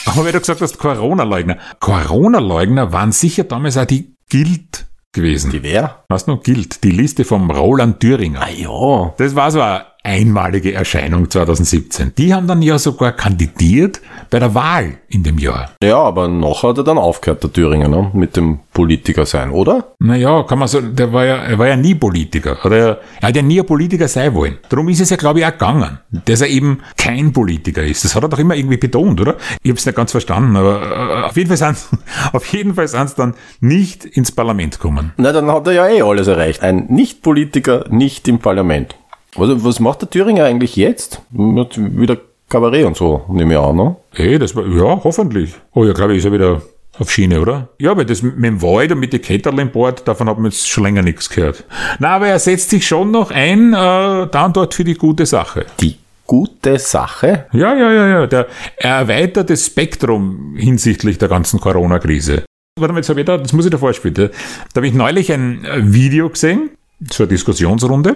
Aber 0.04 0.24
weil 0.24 0.32
du 0.32 0.40
gesagt 0.40 0.60
hast, 0.60 0.78
Corona-Leugner. 0.78 1.56
Corona-Leugner 1.78 2.92
waren 2.92 3.12
sicher 3.12 3.44
damals 3.44 3.78
auch 3.78 3.86
die 3.86 4.14
Guild 4.30 4.86
gewesen. 5.12 5.50
Die 5.50 5.62
wer? 5.62 6.04
Was 6.08 6.26
noch 6.26 6.42
Guild? 6.42 6.84
Die 6.84 6.90
Liste 6.90 7.24
vom 7.24 7.50
Roland 7.50 8.00
Thüringer. 8.00 8.42
Ah 8.42 8.50
ja. 8.50 9.14
Das 9.16 9.34
war 9.34 9.50
so 9.50 9.60
eine 9.60 9.86
einmalige 10.02 10.72
Erscheinung 10.72 11.30
2017. 11.30 12.12
Die 12.16 12.32
haben 12.32 12.46
dann 12.46 12.62
ja 12.62 12.78
sogar 12.78 13.12
kandidiert 13.12 14.00
bei 14.30 14.38
der 14.38 14.54
Wahl 14.54 14.98
in 15.08 15.22
dem 15.22 15.38
Jahr. 15.38 15.70
Ja, 15.82 15.98
aber 15.98 16.28
noch 16.28 16.62
hat 16.62 16.78
er 16.78 16.84
dann 16.84 16.98
aufgehört, 16.98 17.42
der 17.42 17.52
Thüringer, 17.52 17.88
ne? 17.88 18.10
mit 18.14 18.36
dem 18.36 18.60
Politiker 18.72 19.26
sein, 19.26 19.50
oder? 19.50 19.94
Naja, 19.98 20.42
kann 20.44 20.58
man 20.58 20.68
so, 20.68 20.80
der 20.80 21.12
war 21.12 21.24
ja, 21.24 21.36
er 21.36 21.58
war 21.58 21.68
ja 21.68 21.76
nie 21.76 21.94
Politiker. 21.94 22.56
Oder 22.64 22.76
er, 22.76 23.00
er 23.20 23.28
hat 23.28 23.36
ja 23.36 23.42
nie 23.42 23.60
ein 23.60 23.66
Politiker 23.66 24.08
sein 24.08 24.34
wollen. 24.34 24.58
Darum 24.68 24.88
ist 24.88 25.00
es 25.00 25.10
ja, 25.10 25.16
glaube 25.16 25.40
ich, 25.40 25.46
auch 25.46 25.52
gegangen, 25.52 25.98
dass 26.10 26.40
er 26.40 26.48
eben 26.48 26.80
kein 26.96 27.32
Politiker 27.32 27.82
ist. 27.82 28.04
Das 28.04 28.14
hat 28.14 28.22
er 28.22 28.28
doch 28.28 28.38
immer 28.38 28.54
irgendwie 28.54 28.76
betont, 28.76 29.20
oder? 29.20 29.36
Ich 29.62 29.70
habe 29.70 29.78
es 29.78 29.86
nicht 29.86 29.96
ganz 29.96 30.12
verstanden, 30.12 30.56
aber 30.56 30.82
äh, 30.82 31.26
auf 31.26 31.36
jeden 31.36 31.48
Fall 31.48 31.56
sind 31.56 31.76
auf 32.32 32.46
jeden 32.46 32.74
Fall 32.74 32.88
sind 32.88 33.18
dann 33.18 33.34
nicht 33.60 34.04
ins 34.04 34.32
Parlament 34.32 34.74
gekommen. 34.74 35.12
Na, 35.16 35.32
dann 35.32 35.50
hat 35.50 35.66
er 35.66 35.72
ja 35.72 35.88
eh 35.88 36.02
alles 36.02 36.26
erreicht. 36.26 36.62
Ein 36.62 36.86
Nicht-Politiker, 36.88 37.84
nicht 37.90 38.28
im 38.28 38.38
Parlament. 38.38 38.94
Also, 39.36 39.64
was 39.64 39.80
macht 39.80 40.02
der 40.02 40.10
Thüringer 40.10 40.44
eigentlich 40.44 40.76
jetzt? 40.76 41.22
Hat 41.56 41.78
wieder 41.78 42.16
Kabarett 42.48 42.84
und 42.84 42.96
so, 42.96 43.24
nehme 43.28 43.54
ich 43.54 43.60
an, 43.60 43.76
ne? 43.76 43.96
Hey, 44.12 44.38
das 44.38 44.56
war, 44.56 44.66
ja, 44.66 45.00
hoffentlich. 45.04 45.54
Oh 45.72 45.84
ja, 45.84 45.92
glaube 45.92 46.12
ich, 46.12 46.18
ist 46.18 46.24
er 46.24 46.32
wieder 46.32 46.62
auf 46.98 47.10
Schiene, 47.10 47.40
oder? 47.40 47.68
Ja, 47.78 47.96
weil 47.96 48.04
das 48.04 48.22
mit 48.22 48.44
dem 48.44 48.60
Wald 48.60 48.92
und 48.92 48.98
mit 48.98 49.12
den 49.12 49.70
Bord, 49.70 50.06
davon 50.06 50.28
hat 50.28 50.36
man 50.36 50.50
jetzt 50.50 50.68
schon 50.68 50.84
länger 50.84 51.02
nichts 51.02 51.30
gehört. 51.30 51.64
Na, 51.98 52.16
aber 52.16 52.26
er 52.28 52.38
setzt 52.38 52.70
sich 52.70 52.86
schon 52.86 53.10
noch 53.10 53.30
ein, 53.30 53.72
äh, 53.72 53.76
da 53.76 54.44
und 54.44 54.56
dort 54.56 54.74
für 54.74 54.84
die 54.84 54.94
gute 54.94 55.26
Sache. 55.26 55.66
Die 55.80 55.96
gute 56.26 56.78
Sache. 56.78 57.46
Ja, 57.52 57.74
ja, 57.74 57.92
ja, 57.92 58.06
ja. 58.08 58.26
Der 58.26 58.46
erweiterte 58.76 59.56
Spektrum 59.56 60.54
hinsichtlich 60.56 61.18
der 61.18 61.28
ganzen 61.28 61.60
Corona-Krise. 61.60 62.44
Warte 62.78 62.92
mal, 62.92 62.98
jetzt 62.98 63.08
habe 63.08 63.20
ich 63.20 63.26
da, 63.26 63.38
das 63.38 63.52
muss 63.52 63.64
ich 63.64 63.70
dir 63.70 63.78
vorspielen. 63.78 64.14
Da, 64.14 64.26
da 64.26 64.76
habe 64.76 64.86
ich 64.86 64.94
neulich 64.94 65.32
ein 65.32 65.64
äh, 65.64 65.92
Video 65.92 66.28
gesehen, 66.28 66.70
eine 67.18 67.28
Diskussionsrunde. 67.28 68.14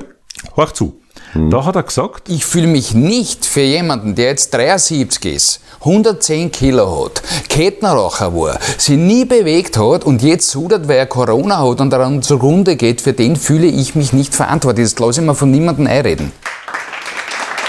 Hör 0.54 0.72
zu. 0.72 1.00
Da 1.34 1.64
hat 1.64 1.74
er 1.74 1.82
gesagt, 1.82 2.28
Ich 2.28 2.46
fühle 2.46 2.68
mich 2.68 2.94
nicht 2.94 3.44
für 3.44 3.60
jemanden, 3.60 4.14
der 4.14 4.26
jetzt 4.26 4.54
73 4.54 5.34
ist, 5.34 5.60
110 5.80 6.52
Kilo 6.52 7.06
hat, 7.06 7.22
Kettenraucher 7.48 8.32
war, 8.34 8.58
sich 8.78 8.96
nie 8.96 9.24
bewegt 9.24 9.76
hat 9.76 10.04
und 10.04 10.22
jetzt 10.22 10.50
sudert, 10.50 10.86
weil 10.86 10.98
er 10.98 11.06
Corona 11.06 11.58
hat 11.58 11.80
und 11.80 11.90
daran 11.90 12.22
zugrunde 12.22 12.76
geht, 12.76 13.00
für 13.00 13.12
den 13.12 13.34
fühle 13.34 13.66
ich 13.66 13.96
mich 13.96 14.12
nicht 14.12 14.32
verantwortlich. 14.32 14.90
Das 14.90 14.98
lasse 15.00 15.20
ich 15.20 15.26
mir 15.26 15.34
von 15.34 15.50
niemandem 15.50 15.88
einreden. 15.88 16.30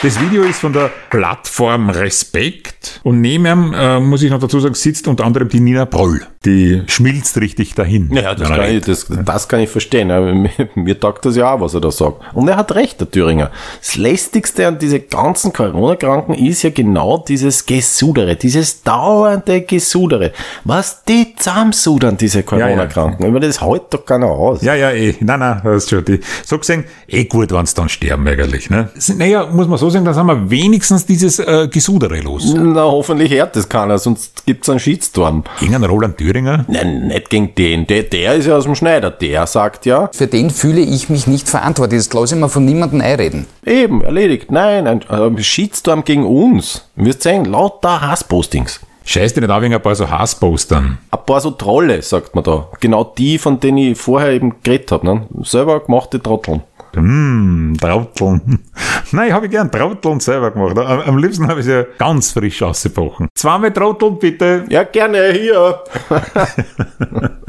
Das 0.04 0.20
Video 0.20 0.44
ist 0.44 0.60
von 0.60 0.74
der 0.74 0.92
Plattform 1.10 1.90
Respekt 1.90 3.02
und 3.04 3.22
neben 3.22 3.48
ihm, 3.48 3.74
äh, 3.74 4.00
muss 4.00 4.22
ich 4.22 4.30
noch 4.30 4.40
dazu 4.40 4.60
sagen, 4.60 4.76
sitzt 4.76 5.08
unter 5.08 5.24
anderem 5.24 5.50
die 5.50 5.60
Nina 5.60 5.86
Broll. 5.86 6.28
Die 6.46 6.84
schmilzt 6.88 7.38
richtig 7.38 7.74
dahin. 7.74 8.10
Ja, 8.14 8.36
das 8.36 8.48
kann, 8.48 8.70
ich, 8.70 8.86
das, 8.86 9.08
das 9.10 9.48
kann 9.48 9.60
ich 9.62 9.70
verstehen. 9.70 10.12
Aber 10.12 10.34
mir, 10.34 10.52
mir 10.76 11.00
taugt 11.00 11.26
das 11.26 11.36
ja 11.36 11.52
auch, 11.52 11.62
was 11.62 11.74
er 11.74 11.82
da 11.82 11.92
sagt. 11.92 12.22
Und 12.34 12.48
er 12.48 12.58
hat 12.58 12.76
recht, 12.76 13.00
der 13.00 13.10
Thüringer. 13.10 13.52
Das 13.80 13.96
Lästigste 13.96 14.68
an 14.68 14.78
diese 14.78 15.00
ganzen 15.00 15.52
Corona-Kranken 15.52 16.36
ist 16.36 16.64
ja 16.64 16.70
genau 16.70 17.18
dieses 17.18 17.66
Gesudere, 17.66 18.36
dieses 18.36 18.84
dauernde 18.84 19.62
Gesudere. 19.62 20.32
Was 20.64 21.04
die 21.04 21.34
zusammensudern, 21.36 22.18
diese 22.18 22.44
Corona-Kranken. 22.44 23.26
Aber 23.26 23.40
das 23.40 23.62
hält 23.62 23.84
doch 23.90 24.06
keiner 24.06 24.28
aus. 24.28 24.62
Ja, 24.62 24.76
ja, 24.76 24.92
eh. 24.92 25.16
Nein, 25.20 25.40
nein, 25.40 25.62
das 25.64 25.84
ist 25.84 25.90
schon 25.90 26.06
die. 26.06 26.20
So 26.46 26.60
gesehen, 26.60 26.84
eh 27.08 27.26
gut, 27.26 27.52
wenn 27.52 27.66
sie 27.66 27.76
dann 27.76 27.90
sterben 27.90 28.28
eigentlich. 28.28 28.70
Ne? 28.70 28.90
Naja, 29.18 29.48
muss 29.52 29.68
man 29.68 29.80
so 29.80 29.90
sagen, 29.90 30.06
dann 30.06 30.16
haben 30.16 30.28
wir 30.28 30.50
wenigstens 30.52 31.06
dieses 31.06 31.40
äh, 31.40 31.68
Gesudere 31.72 32.20
los. 32.20 32.54
Na, 32.56 32.84
hoffentlich 32.84 33.32
hört 33.32 33.56
das 33.56 33.68
keiner, 33.68 33.98
sonst 33.98 34.46
gibt's 34.46 34.70
einen 34.70 34.80
Shitstorm. 34.80 35.44
Gegen 35.60 35.74
einen 35.74 35.86
Roland 35.86 36.18
Thüringer. 36.18 36.35
Nein, 36.42 37.08
nicht 37.08 37.30
gegen 37.30 37.56
den. 37.56 37.88
Der, 37.88 38.04
der 38.04 38.36
ist 38.36 38.46
ja 38.48 38.56
aus 38.56 38.66
dem 38.66 38.76
Schneider. 38.76 39.12
Der 39.12 39.48
sagt 39.48 39.86
ja, 39.86 40.10
Für 40.14 40.28
den 40.28 40.50
fühle 40.50 40.82
ich 40.82 41.10
mich 41.10 41.28
nicht 41.28 41.48
verantwortlich. 41.48 42.00
Das 42.08 42.14
lasse 42.14 42.36
ich 42.36 42.42
mir 42.42 42.50
von 42.50 42.66
niemandem 42.66 43.02
einreden. 43.02 43.46
eben, 43.66 44.02
erledigt. 44.02 44.52
Nein, 44.52 44.88
ein, 44.88 45.08
ein 45.10 45.38
Shitstorm 45.44 46.04
gegen 46.04 46.26
uns. 46.26 46.90
Wirst 46.96 47.24
sehen, 47.24 47.46
lauter 47.46 48.02
Hasspostings. 48.02 48.80
Scheiß 49.08 49.34
dir 49.34 49.42
nicht 49.42 49.52
auf 49.52 49.62
wegen 49.62 49.74
ein 49.74 49.82
paar 49.82 49.94
so 49.96 50.10
Hasspostern. 50.10 50.98
Ein 51.12 51.20
paar 51.26 51.40
so 51.40 51.52
Trolle, 51.52 52.02
sagt 52.02 52.34
man 52.34 52.44
da. 52.44 52.68
Genau 52.80 53.04
die, 53.04 53.38
von 53.38 53.60
denen 53.60 53.78
ich 53.78 53.98
vorher 54.00 54.32
eben 54.32 54.56
geredet 54.64 54.92
habe. 54.92 55.06
Ne? 55.06 55.28
Selber 55.44 55.80
gemachte 55.80 56.22
Trotteln. 56.22 56.62
Hm, 57.02 57.78
Trauteln. 57.80 58.60
Nein, 59.12 59.34
habe 59.34 59.46
ich 59.46 59.52
gern 59.52 59.72
Trauteln 59.72 60.20
selber 60.20 60.52
gemacht. 60.52 60.78
Am, 60.78 61.02
am 61.02 61.18
liebsten 61.18 61.48
habe 61.48 61.60
ich 61.60 61.66
sie 61.66 61.74
ja 61.74 61.86
ganz 61.98 62.32
frisch 62.32 62.62
ausgebrochen. 62.62 63.28
Zweimal 63.36 63.72
Trauteln, 63.72 64.20
bitte. 64.20 64.66
Ja, 64.70 64.84
gerne, 64.84 65.32
hier. 65.34 65.84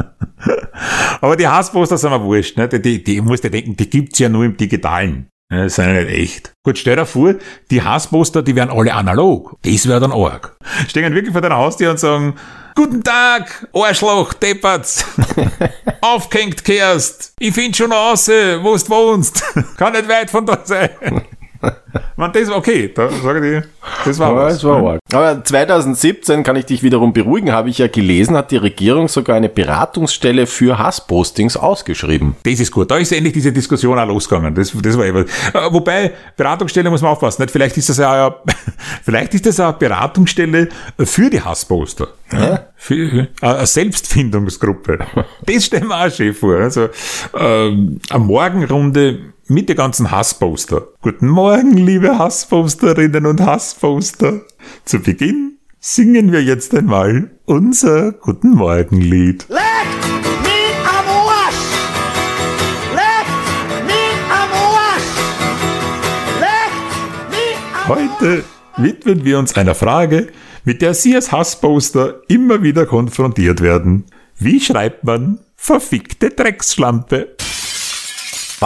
Aber 1.20 1.36
die 1.36 1.48
Hassposter 1.48 1.98
sind 1.98 2.10
mir 2.10 2.22
wurscht. 2.22 2.56
Ne? 2.56 2.68
Die, 2.68 2.80
die, 2.80 3.02
die, 3.02 3.16
ich 3.16 3.22
muss 3.22 3.40
dir 3.40 3.50
denken, 3.50 3.76
die 3.76 3.88
gibt's 3.88 4.18
ja 4.18 4.28
nur 4.28 4.44
im 4.44 4.56
Digitalen. 4.56 5.28
Ja, 5.50 5.64
Das 5.64 5.76
sind 5.76 5.86
ja 5.86 6.02
nicht 6.02 6.10
echt. 6.10 6.52
Gut, 6.64 6.78
stell 6.78 6.96
dir 6.96 7.06
vor, 7.06 7.34
die 7.70 7.82
Hassposter, 7.82 8.42
die 8.42 8.56
wären 8.56 8.70
alle 8.70 8.94
analog. 8.94 9.56
Das 9.62 9.86
wäre 9.88 10.00
dann 10.00 10.12
arg. 10.12 10.56
Stehen 10.88 11.14
wirklich 11.14 11.32
vor 11.32 11.40
deiner 11.40 11.56
Haustür 11.56 11.90
und 11.90 12.00
sagen, 12.00 12.34
Guten 12.74 13.02
Tag, 13.02 13.66
Arschloch, 13.72 14.34
Deppertz. 14.34 15.02
Aufgehängt 16.02 16.62
kehrst. 16.62 17.32
Ich 17.38 17.54
find 17.54 17.74
schon 17.74 17.90
raus, 17.90 18.28
wo 18.28 18.76
du 18.76 18.88
wohnst. 18.90 19.42
Kann 19.78 19.94
nicht 19.94 20.08
weit 20.08 20.30
von 20.30 20.44
da 20.44 20.60
sein. 20.62 20.90
Man, 22.16 22.32
das 22.32 22.50
okay, 22.50 22.90
da 22.94 23.08
sage 23.10 23.58
ich, 23.58 23.64
das 24.04 24.18
war 24.18 24.30
Aber 24.30 24.44
was. 24.44 24.54
es 24.54 24.64
war 24.64 24.82
arg. 24.84 25.00
Aber 25.12 25.44
2017 25.44 26.42
kann 26.42 26.56
ich 26.56 26.66
dich 26.66 26.82
wiederum 26.82 27.12
beruhigen, 27.12 27.52
habe 27.52 27.68
ich 27.68 27.78
ja 27.78 27.88
gelesen, 27.88 28.36
hat 28.36 28.50
die 28.50 28.56
Regierung 28.56 29.08
sogar 29.08 29.36
eine 29.36 29.48
Beratungsstelle 29.48 30.46
für 30.46 30.78
Hasspostings 30.78 31.56
ausgeschrieben. 31.56 32.36
Das 32.42 32.60
ist 32.60 32.70
gut. 32.70 32.90
Da 32.90 32.96
ist 32.96 33.12
endlich 33.12 33.34
diese 33.34 33.52
Diskussion 33.52 33.98
auch 33.98 34.06
losgegangen. 34.06 34.54
Das, 34.54 34.72
das 34.72 34.96
war 34.96 35.04
eben. 35.04 35.26
Äh, 35.52 35.70
Wobei, 35.70 36.12
Beratungsstelle 36.36 36.90
muss 36.90 37.02
man 37.02 37.12
aufpassen. 37.12 37.42
Nicht? 37.42 37.50
Vielleicht 37.50 37.76
ist 37.76 37.88
das 37.88 37.98
ja, 37.98 38.34
vielleicht 39.02 39.34
ist 39.34 39.46
das 39.46 39.60
auch 39.60 39.68
eine 39.68 39.78
Beratungsstelle 39.78 40.68
für 40.98 41.30
die 41.30 41.40
Hassposter. 41.40 42.08
Ja? 42.32 42.66
Für, 42.76 42.94
äh, 42.94 43.26
eine 43.40 43.66
Selbstfindungsgruppe. 43.66 44.98
Das 45.46 45.64
stellen 45.64 45.88
wir 45.88 46.06
auch 46.06 46.10
schön 46.10 46.34
vor. 46.34 46.56
Also, 46.56 46.88
ähm, 47.38 48.00
eine 48.10 48.18
Morgenrunde 48.18 49.18
mit 49.48 49.68
den 49.68 49.76
ganzen 49.76 50.10
Hassposter. 50.10 50.88
Guten 51.00 51.28
Morgen, 51.28 51.76
liebe 51.76 52.18
Hassposterinnen 52.18 53.26
und 53.26 53.40
Hassposter. 53.40 54.40
Zu 54.84 55.00
Beginn 55.00 55.58
singen 55.78 56.32
wir 56.32 56.42
jetzt 56.42 56.74
einmal 56.74 57.30
unser 57.44 58.12
Guten 58.12 58.50
Morgen-Lied. 58.50 59.46
Am 59.50 59.56
am 60.84 61.06
am 67.88 67.98
Heute 68.20 68.44
widmen 68.76 69.24
wir 69.24 69.38
uns 69.38 69.56
einer 69.56 69.76
Frage, 69.76 70.28
mit 70.64 70.82
der 70.82 70.94
Sie 70.94 71.14
als 71.14 71.30
Hassposter 71.30 72.20
immer 72.26 72.62
wieder 72.64 72.84
konfrontiert 72.86 73.60
werden. 73.60 74.06
Wie 74.38 74.60
schreibt 74.60 75.04
man 75.04 75.38
verfickte 75.54 76.30
Drecksschlampe? 76.30 77.35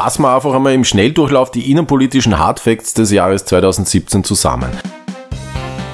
Fassen 0.02 0.22
wir 0.22 0.34
einfach 0.34 0.54
einmal 0.54 0.72
im 0.72 0.82
Schnelldurchlauf 0.82 1.50
die 1.50 1.70
innenpolitischen 1.70 2.38
Hardfacts 2.38 2.94
des 2.94 3.10
Jahres 3.10 3.44
2017 3.44 4.24
zusammen. 4.24 4.70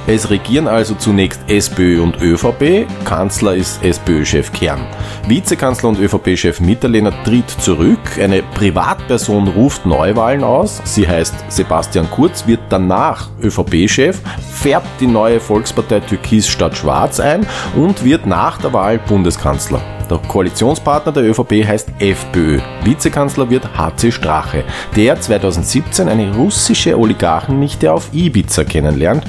Es 0.07 0.31
regieren 0.31 0.69
also 0.69 0.95
zunächst 0.95 1.41
SPÖ 1.49 2.01
und 2.01 2.23
ÖVP, 2.23 2.87
Kanzler 3.05 3.57
ist 3.57 3.83
SPÖ-Chef 3.83 4.53
Kern. 4.53 4.87
Vizekanzler 5.27 5.89
und 5.89 5.99
ÖVP-Chef 5.99 6.61
Mitterlehner 6.61 7.13
tritt 7.25 7.51
zurück, 7.51 7.99
eine 8.23 8.45
Privatperson 8.45 9.49
ruft 9.49 9.85
Neuwahlen 9.87 10.45
aus, 10.45 10.81
sie 10.85 11.09
heißt 11.09 11.35
Sebastian 11.49 12.09
Kurz, 12.09 12.47
wird 12.47 12.61
danach 12.69 13.31
ÖVP-Chef, 13.43 14.21
färbt 14.53 15.01
die 15.01 15.09
neue 15.09 15.41
Volkspartei 15.41 15.99
Türkis 15.99 16.47
statt 16.47 16.77
Schwarz 16.77 17.19
ein 17.19 17.45
und 17.75 18.05
wird 18.05 18.25
nach 18.25 18.59
der 18.59 18.73
Wahl 18.73 19.01
Bundeskanzler. 19.01 19.81
Der 20.11 20.19
Koalitionspartner 20.19 21.13
der 21.13 21.25
ÖVP 21.25 21.67
heißt 21.67 21.89
FPÖ. 21.99 22.61
Vizekanzler 22.85 23.51
wird 23.51 23.69
HC 23.77 24.13
Strache, 24.13 24.65
der 24.95 25.21
2017 25.21 26.09
eine 26.09 26.35
russische 26.37 26.99
Oligarchennichte 26.99 27.93
auf 27.93 28.11
Ibiza 28.13 28.65
kennenlernt. 28.65 29.25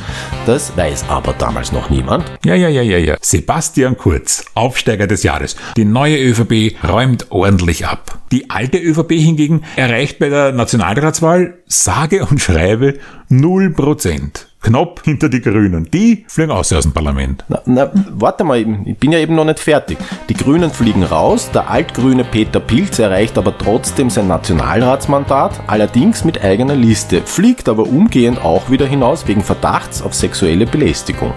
Das 0.45 0.77
weiß 0.77 1.05
aber 1.09 1.33
damals 1.33 1.71
noch 1.71 1.89
niemand. 1.89 2.25
Ja, 2.45 2.55
ja, 2.55 2.69
ja, 2.69 2.81
ja, 2.81 2.97
ja. 2.97 3.17
Sebastian 3.21 3.97
Kurz, 3.97 4.45
Aufsteiger 4.53 5.07
des 5.07 5.23
Jahres. 5.23 5.55
Die 5.77 5.85
neue 5.85 6.17
ÖVP 6.17 6.75
räumt 6.87 7.27
ordentlich 7.31 7.87
ab. 7.87 8.19
Die 8.31 8.49
alte 8.49 8.77
ÖVP 8.77 9.13
hingegen 9.13 9.63
erreicht 9.75 10.19
bei 10.19 10.29
der 10.29 10.51
Nationalratswahl 10.51 11.55
sage 11.65 12.25
und 12.25 12.39
schreibe 12.39 12.99
0% 13.29 14.46
knapp 14.61 15.01
hinter 15.03 15.29
die 15.29 15.41
Grünen. 15.41 15.89
Die 15.91 16.25
fliegen 16.27 16.51
aus 16.51 16.73
aus 16.73 16.83
dem 16.83 16.93
Parlament. 16.93 17.45
Na, 17.47 17.61
na, 17.65 17.91
warte 18.11 18.43
mal, 18.43 18.59
ich 18.59 18.97
bin 18.97 19.11
ja 19.11 19.19
eben 19.19 19.35
noch 19.35 19.45
nicht 19.45 19.59
fertig. 19.59 19.97
Die 20.29 20.33
Grünen 20.33 20.71
fliegen 20.71 21.03
raus, 21.03 21.49
der 21.53 21.69
altgrüne 21.69 22.23
Peter 22.23 22.59
Pilz 22.59 22.99
erreicht 22.99 23.37
aber 23.37 23.57
trotzdem 23.57 24.09
sein 24.09 24.27
Nationalratsmandat, 24.27 25.61
allerdings 25.67 26.23
mit 26.25 26.43
eigener 26.43 26.75
Liste, 26.75 27.21
fliegt 27.23 27.69
aber 27.69 27.83
umgehend 27.83 28.43
auch 28.43 28.69
wieder 28.69 28.85
hinaus 28.85 29.27
wegen 29.27 29.43
Verdachts 29.43 30.01
auf 30.01 30.13
sexuelle 30.13 30.65
Belästigung. 30.65 31.33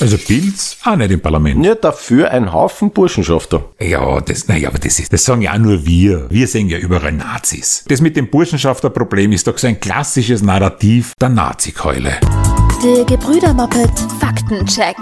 Also 0.00 0.18
Pilz 0.18 0.76
auch 0.84 0.96
nicht 0.96 1.10
im 1.10 1.20
Parlament. 1.20 1.64
Ja, 1.64 1.74
dafür 1.74 2.30
ein 2.30 2.52
Haufen 2.52 2.90
Burschenschafter. 2.90 3.64
Ja, 3.80 4.20
das, 4.20 4.48
naja, 4.48 4.68
aber 4.68 4.78
das 4.78 4.98
ist, 4.98 5.12
das 5.12 5.24
sagen 5.24 5.42
ja 5.42 5.52
auch 5.52 5.58
nur 5.58 5.84
wir. 5.86 6.28
Wir 6.30 6.46
sehen 6.46 6.68
ja 6.68 6.78
überall 6.78 7.12
Nazis. 7.12 7.84
Das 7.88 8.00
mit 8.00 8.16
dem 8.16 8.28
Burschenschafterproblem 8.28 9.32
ist 9.32 9.46
doch 9.46 9.58
so 9.58 9.66
ein 9.66 9.78
klassisches 9.78 10.42
Narrativ 10.42 11.12
der 11.20 11.28
Nazikeule. 11.28 12.18
Der 12.82 13.04
Gebrüder 13.04 13.54
Moppet 13.54 13.92
Faktencheck. 14.18 14.96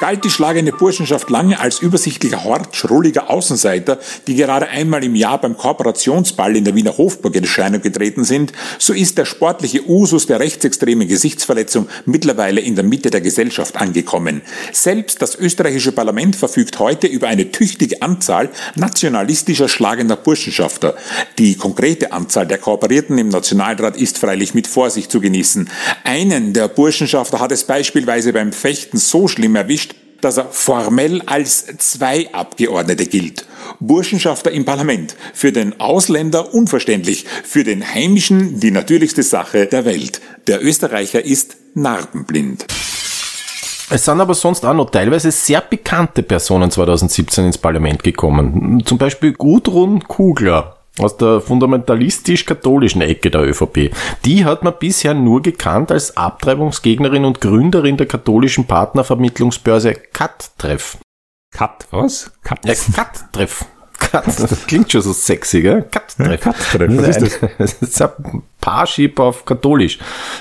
Galt 0.00 0.24
die 0.24 0.30
schlagende 0.30 0.72
Burschenschaft 0.72 1.30
lange 1.30 1.60
als 1.60 1.80
übersichtlicher 1.80 2.42
Hort 2.42 2.74
schrulliger 2.74 3.30
Außenseiter, 3.30 3.98
die 4.26 4.34
gerade 4.34 4.68
einmal 4.68 5.04
im 5.04 5.14
Jahr 5.14 5.40
beim 5.40 5.56
Kooperationsball 5.56 6.56
in 6.56 6.64
der 6.64 6.74
Wiener 6.74 6.96
Hofburg 6.96 7.36
in 7.36 7.44
Erscheinung 7.44 7.82
getreten 7.82 8.24
sind, 8.24 8.52
so 8.78 8.92
ist 8.92 9.18
der 9.18 9.26
sportliche 9.26 9.88
Usus 9.88 10.26
der 10.26 10.40
rechtsextremen 10.40 11.06
Gesichtsverletzung 11.06 11.86
mittlerweile 12.06 12.60
in 12.60 12.74
der 12.74 12.84
Mitte 12.84 13.10
der 13.10 13.20
Gesellschaft 13.20 13.76
angekommen. 13.76 14.40
Selbst 14.72 15.20
das 15.20 15.36
österreichische 15.36 15.92
Parlament 15.92 16.34
verfügt 16.34 16.78
heute 16.78 17.06
über 17.06 17.28
eine 17.28 17.52
tüchtige 17.52 18.00
Anzahl 18.00 18.50
nationalistischer 18.76 19.68
schlagender 19.68 20.16
Burschenschafter. 20.16 20.94
Die 21.38 21.56
konkrete 21.56 22.12
Anzahl 22.12 22.46
der 22.46 22.58
Kooperierten 22.58 23.18
im 23.18 23.28
Nationalrat 23.28 23.98
ist 23.98 24.16
freilich 24.16 24.54
mit 24.54 24.66
Vorsicht 24.66 25.12
zu 25.12 25.20
genießen. 25.20 25.68
Einen 26.04 26.54
der 26.54 26.68
Burschenschafter 26.68 27.40
hat 27.40 27.52
es 27.52 27.64
beispielsweise 27.64 28.32
beim 28.32 28.52
Fechten 28.52 28.96
so 28.96 29.28
schlimm 29.28 29.56
erwischt, 29.56 29.89
dass 30.20 30.36
er 30.36 30.46
formell 30.46 31.22
als 31.26 31.66
zwei 31.78 32.32
Abgeordnete 32.32 33.06
gilt. 33.06 33.46
Burschenschafter 33.80 34.50
im 34.50 34.64
Parlament. 34.64 35.16
Für 35.34 35.52
den 35.52 35.80
Ausländer 35.80 36.54
unverständlich, 36.54 37.26
für 37.44 37.64
den 37.64 37.86
Heimischen 37.86 38.60
die 38.60 38.70
natürlichste 38.70 39.22
Sache 39.22 39.66
der 39.66 39.84
Welt. 39.84 40.20
Der 40.46 40.64
Österreicher 40.64 41.24
ist 41.24 41.56
narbenblind. 41.74 42.66
Es 43.92 44.04
sind 44.04 44.20
aber 44.20 44.34
sonst 44.34 44.64
auch 44.64 44.74
noch 44.74 44.90
teilweise 44.90 45.32
sehr 45.32 45.60
bekannte 45.60 46.22
Personen 46.22 46.70
2017 46.70 47.46
ins 47.46 47.58
Parlament 47.58 48.04
gekommen. 48.04 48.82
Zum 48.84 48.98
Beispiel 48.98 49.32
Gudrun 49.32 50.04
Kugler 50.04 50.79
aus 50.98 51.16
der 51.16 51.40
fundamentalistisch-katholischen 51.40 53.00
Ecke 53.00 53.30
der 53.30 53.42
ÖVP. 53.42 53.90
Die 54.24 54.44
hat 54.44 54.62
man 54.62 54.74
bisher 54.78 55.14
nur 55.14 55.42
gekannt 55.42 55.90
als 55.90 56.16
Abtreibungsgegnerin 56.16 57.24
und 57.24 57.40
Gründerin 57.40 57.96
der 57.96 58.06
katholischen 58.06 58.66
Partnervermittlungsbörse 58.66 59.94
CAT-Treff. 59.94 60.98
Was? 61.90 62.30
Cut. 62.42 62.64
Ja, 62.64 62.74
CAT-Treff. 62.74 63.64
Cut, 64.10 64.26
das 64.26 64.66
klingt 64.66 64.90
schon 64.90 65.02
so 65.02 65.12
sexy, 65.12 65.62
gell? 65.62 65.82
CAT-Treff. 65.90 66.28
Ja, 66.28 66.36
CAT-Treff, 66.36 66.96
was 66.96 67.16
ist 67.16 67.22
das? 67.22 67.50
Das 67.58 67.72
ist 67.74 68.02
ein 68.02 68.42
Parship 68.60 69.18
auf 69.20 69.44
katholisch, 69.44 69.98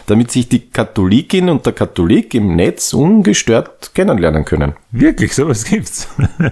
damit 0.08 0.32
sich 0.32 0.50
die 0.50 0.70
Katholikin 0.70 1.50
und 1.50 1.66
der 1.66 1.74
Katholik 1.74 2.34
im 2.34 2.56
Netz 2.56 2.94
ungestört 2.94 3.92
kennenlernen 3.94 4.44
können. 4.46 4.74
Wirklich, 4.92 5.34
sowas 5.36 5.64
gibt's. 5.64 6.08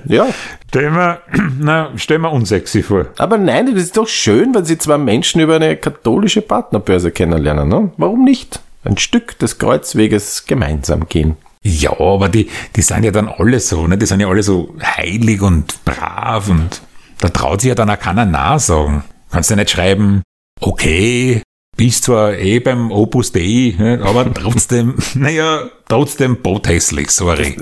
Ja, 0.05 0.27
Stell 0.69 0.91
mir, 0.91 1.21
na, 1.59 1.91
stell 1.95 2.19
mir 2.19 2.29
unsexy 2.29 2.83
vor. 2.83 3.07
aber 3.17 3.37
nein, 3.37 3.73
das 3.73 3.83
ist 3.83 3.97
doch 3.97 4.07
schön, 4.07 4.53
wenn 4.53 4.65
sie 4.65 4.77
zwei 4.77 4.97
Menschen 4.97 5.41
über 5.41 5.55
eine 5.55 5.77
katholische 5.77 6.41
Partnerbörse 6.41 7.11
kennenlernen. 7.11 7.69
Ne? 7.69 7.91
Warum 7.97 8.23
nicht? 8.23 8.59
Ein 8.83 8.97
Stück 8.97 9.39
des 9.39 9.57
Kreuzweges 9.57 10.45
gemeinsam 10.45 11.07
gehen. 11.07 11.35
Ja, 11.63 11.99
aber 11.99 12.29
die, 12.29 12.49
die 12.75 12.81
sind 12.81 13.03
ja 13.03 13.11
dann 13.11 13.27
alle 13.27 13.59
so, 13.59 13.87
ne? 13.87 13.97
Die 13.97 14.05
sind 14.05 14.19
ja 14.19 14.27
alle 14.29 14.43
so 14.43 14.75
heilig 14.81 15.41
und 15.41 15.83
brav 15.83 16.49
und 16.49 16.81
da 17.19 17.29
traut 17.29 17.61
sich 17.61 17.69
ja 17.69 17.75
dann 17.75 17.89
auch 17.89 17.99
keiner 17.99 18.25
nachsagen. 18.25 19.03
Kannst 19.31 19.49
ja 19.49 19.55
nicht 19.55 19.71
schreiben, 19.71 20.23
okay, 20.61 21.41
bist 21.77 22.05
zwar 22.05 22.33
eh 22.33 22.59
beim 22.59 22.91
Opus 22.91 23.31
Dei, 23.31 23.75
ne, 23.77 24.01
aber 24.03 24.33
trotzdem, 24.33 24.95
naja, 25.13 25.69
trotzdem 25.87 26.41
bothässlich, 26.41 27.11
sorry. 27.11 27.57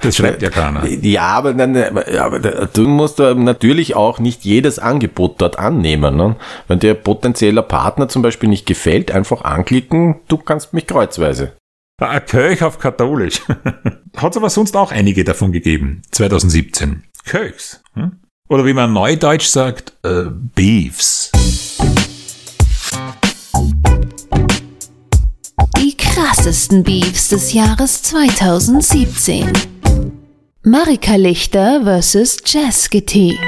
Das 0.00 0.16
schreibt 0.16 0.42
ja 0.42 0.50
keiner. 0.50 0.86
Ja, 1.02 1.28
aber, 1.28 1.52
dann, 1.52 1.76
aber 1.76 2.40
du 2.40 2.88
musst 2.88 3.18
natürlich 3.18 3.94
auch 3.94 4.18
nicht 4.18 4.44
jedes 4.44 4.78
Angebot 4.78 5.40
dort 5.40 5.58
annehmen. 5.58 6.16
Ne? 6.16 6.36
Wenn 6.68 6.78
dir 6.78 6.94
potenzieller 6.94 7.62
Partner 7.62 8.08
zum 8.08 8.22
Beispiel 8.22 8.48
nicht 8.48 8.66
gefällt, 8.66 9.10
einfach 9.10 9.42
anklicken, 9.42 10.20
du 10.28 10.38
kannst 10.38 10.72
mich 10.72 10.86
kreuzweise. 10.86 11.52
Ein 12.00 12.24
Köch 12.24 12.62
auf 12.62 12.78
katholisch. 12.78 13.42
Hat 14.16 14.32
es 14.32 14.36
aber 14.36 14.48
sonst 14.48 14.74
auch 14.76 14.90
einige 14.90 15.22
davon 15.22 15.52
gegeben, 15.52 16.02
2017. 16.12 17.04
Köchs. 17.26 17.82
Hm? 17.94 18.20
Oder 18.50 18.66
wie 18.66 18.72
man 18.72 18.92
neudeutsch 18.92 19.46
sagt, 19.46 19.92
äh, 20.02 20.24
Beefs. 20.56 21.30
Die 25.78 25.96
krassesten 25.96 26.82
Beefs 26.82 27.28
des 27.28 27.52
Jahres 27.52 28.02
2017. 28.02 29.52
Marika 30.64 31.14
Lichter 31.14 31.82
vs. 31.84 32.38
Jazz 32.44 32.90
Gitti. 32.90 33.38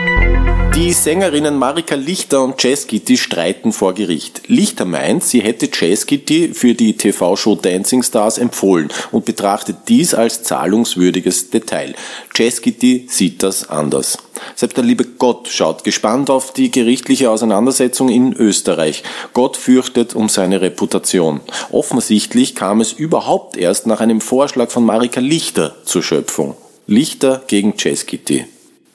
Die 0.75 0.95
Sängerinnen 0.95 1.59
Marika 1.59 1.97
Lichter 1.97 2.43
und 2.43 2.63
Jazz 2.63 2.87
Kitty 2.87 3.19
streiten 3.19 3.73
vor 3.73 3.93
Gericht. 3.93 4.49
Lichter 4.49 4.87
meint, 4.87 5.23
sie 5.23 5.43
hätte 5.43 5.69
Jazz 5.71 6.07
Kitty 6.07 6.55
für 6.55 6.73
die 6.73 6.97
TV-Show 6.97 7.57
Dancing 7.57 8.03
Stars 8.03 8.39
empfohlen 8.39 8.89
und 9.11 9.27
betrachtet 9.27 9.77
dies 9.89 10.15
als 10.15 10.43
zahlungswürdiges 10.45 11.51
Detail. 11.51 11.95
Jazz 12.35 12.63
Kitty 12.63 13.07
sieht 13.07 13.43
das 13.43 13.69
anders. 13.69 14.17
Selbst 14.55 14.79
der 14.79 14.85
liebe 14.85 15.05
Gott 15.05 15.49
schaut 15.49 15.85
gespannt 15.85 16.31
auf 16.31 16.55
die 16.55 16.71
gerichtliche 16.71 17.31
Auseinandersetzung 17.31 18.09
in 18.09 18.33
Österreich. 18.33 19.03
Gott 19.35 19.59
fürchtet 19.59 20.15
um 20.15 20.31
seine 20.31 20.63
Reputation. 20.63 21.43
Offensichtlich 21.71 22.55
kam 22.55 22.81
es 22.81 22.95
überhaupt 22.95 23.59
erst 23.59 23.87
nach 23.87 24.01
einem 24.01 24.23
Vorschlag 24.23 24.71
von 24.71 24.87
Marika 24.87 25.21
Lichter 25.21 25.77
zur 25.85 26.03
Schöpfung. 26.03 26.57
Lichter 26.87 27.43
gegen 27.47 27.75
Jazz 27.77 28.07
Kitty. 28.07 28.47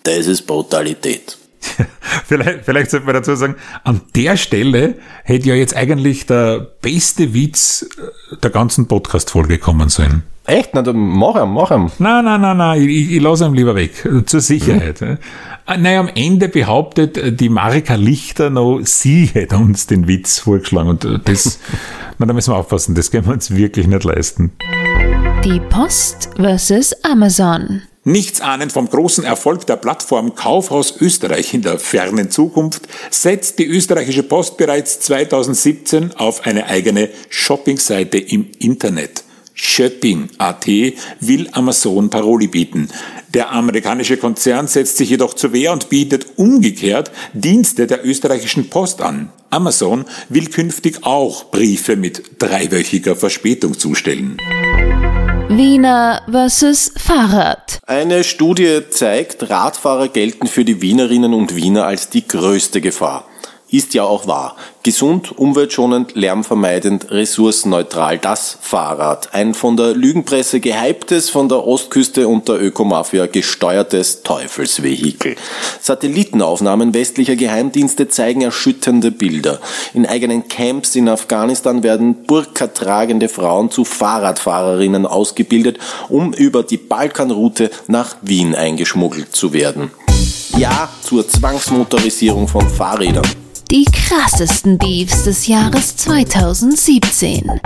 Das 0.02 0.26
ist 0.26 0.48
Brutalität. 0.48 1.38
vielleicht, 2.26 2.66
vielleicht 2.66 2.92
sollte 2.92 3.06
man 3.06 3.16
dazu 3.16 3.36
sagen, 3.36 3.56
an 3.84 4.02
der 4.16 4.38
Stelle 4.38 4.96
hätte 5.24 5.50
ja 5.50 5.56
jetzt 5.56 5.76
eigentlich 5.76 6.26
der 6.26 6.60
beste 6.82 7.34
Witz 7.34 7.88
äh, 7.98 8.36
der 8.38 8.52
ganzen 8.52 8.88
Podcast-Folge 8.88 9.58
kommen 9.58 9.90
sollen. 9.90 10.24
Echt? 10.48 10.70
Na, 10.74 10.82
dann 10.82 10.96
mach 10.96 11.36
ihn, 11.36 11.50
mach 11.50 11.72
ihn. 11.72 11.92
Nein, 12.00 12.24
nein, 12.24 12.40
nein, 12.40 12.58
nein, 12.58 12.82
ich, 12.82 13.12
ich 13.12 13.22
lasse 13.22 13.46
ihn 13.46 13.54
lieber 13.54 13.76
weg, 13.76 14.08
zur 14.26 14.40
Sicherheit. 14.40 15.02
Mhm. 15.02 15.18
Naja, 15.68 16.00
am 16.00 16.10
Ende 16.16 16.48
behauptet 16.48 17.18
äh, 17.18 17.34
die 17.34 17.50
Marika 17.50 17.96
Lichter 17.96 18.50
noch, 18.50 18.80
sie 18.84 19.26
hätte 19.26 19.58
uns 19.58 19.88
den 19.88 20.08
Witz 20.08 20.40
vorgeschlagen 20.40 20.90
und 20.90 21.06
das, 21.26 21.60
na, 22.18 22.26
da 22.26 22.34
müssen 22.34 22.54
wir 22.54 22.58
aufpassen, 22.58 22.96
das 22.96 23.12
können 23.12 23.26
wir 23.26 23.34
uns 23.34 23.52
wirklich 23.52 23.88
nicht 23.88 24.06
leisten. 24.06 24.54
Die 25.44 25.60
Post 25.70 26.30
vs. 26.38 26.94
Amazon. 27.04 27.82
Nichts 28.08 28.40
ahnend 28.40 28.72
vom 28.72 28.90
großen 28.90 29.26
Erfolg 29.26 29.68
der 29.68 29.76
Plattform 29.76 30.34
Kaufhaus 30.34 30.96
Österreich 31.02 31.54
in 31.54 31.62
der 31.62 31.78
fernen 31.78 32.32
Zukunft 32.32 32.88
setzt 33.12 33.60
die 33.60 33.66
österreichische 33.66 34.24
Post 34.24 34.56
bereits 34.56 35.02
2017 35.02 36.14
auf 36.14 36.46
eine 36.46 36.68
eigene 36.68 37.10
Shoppingseite 37.28 38.18
im 38.18 38.48
Internet. 38.60 39.26
Shopping.at 39.54 40.68
will 41.20 41.50
Amazon 41.52 42.10
Paroli 42.10 42.48
bieten. 42.48 42.88
Der 43.34 43.52
amerikanische 43.52 44.16
Konzern 44.16 44.68
setzt 44.68 44.96
sich 44.96 45.10
jedoch 45.10 45.34
zur 45.34 45.52
Wehr 45.52 45.74
und 45.74 45.90
bietet 45.90 46.28
umgekehrt 46.38 47.12
Dienste 47.34 47.88
der 47.88 48.06
österreichischen 48.06 48.70
Post 48.70 49.02
an. 49.02 49.34
Amazon 49.50 50.06
will 50.30 50.48
künftig 50.48 51.04
auch 51.04 51.52
Briefe 51.52 51.98
mit 51.98 52.40
dreiwöchiger 52.40 53.18
Verspätung 53.18 53.78
zustellen. 53.78 54.38
Wiener 55.58 56.22
versus 56.30 56.92
Fahrrad. 56.98 57.80
Eine 57.88 58.24
Studie 58.24 58.82
zeigt, 58.92 59.50
Radfahrer 59.50 60.08
gelten 60.08 60.46
für 60.46 60.64
die 60.64 60.84
Wienerinnen 60.84 61.34
und 61.34 61.56
Wiener 61.56 61.86
als 61.86 62.10
die 62.10 62.28
größte 62.28 62.80
Gefahr. 62.80 63.26
Ist 63.70 63.94
ja 63.94 64.04
auch 64.04 64.28
wahr. 64.28 64.56
Gesund, 64.84 65.38
umweltschonend, 65.38 66.16
lärmvermeidend, 66.16 67.12
ressourcenneutral. 67.12 68.18
Das 68.18 68.58
Fahrrad. 68.62 69.34
Ein 69.34 69.54
von 69.54 69.76
der 69.76 69.94
Lügenpresse 69.94 70.62
gehyptes, 70.62 71.30
von 71.30 71.50
der 71.50 71.68
Ostküste 71.68 72.30
und 72.30 72.48
der 72.48 72.62
Ökomafia 72.62 73.26
gesteuertes 73.26 74.24
Teufelsvehikel. 74.24 75.36
Satellitenaufnahmen 75.82 76.94
westlicher 76.94 77.36
Geheimdienste 77.36 78.08
zeigen 78.08 78.40
erschütternde 78.40 79.12
Bilder. 79.12 79.60
In 79.94 80.06
eigenen 80.06 80.48
Camps 80.48 80.96
in 80.96 81.10
Afghanistan 81.10 81.84
werden 81.84 82.24
burka-tragende 82.24 83.28
Frauen 83.28 83.70
zu 83.70 83.84
Fahrradfahrerinnen 83.84 85.06
ausgebildet, 85.06 85.78
um 86.08 86.32
über 86.32 86.64
die 86.64 86.78
Balkanroute 86.78 87.70
nach 87.88 88.16
Wien 88.22 88.56
eingeschmuggelt 88.56 89.36
zu 89.36 89.52
werden. 89.52 89.92
Ja 90.58 90.88
zur 91.02 91.28
Zwangsmotorisierung 91.28 92.48
von 92.48 92.70
Fahrrädern. 92.70 93.28
Die 93.72 93.84
krassesten 93.84 94.78
Beefs 94.78 95.26
des 95.26 95.48
Jahres 95.48 95.98
2017. 95.98 97.60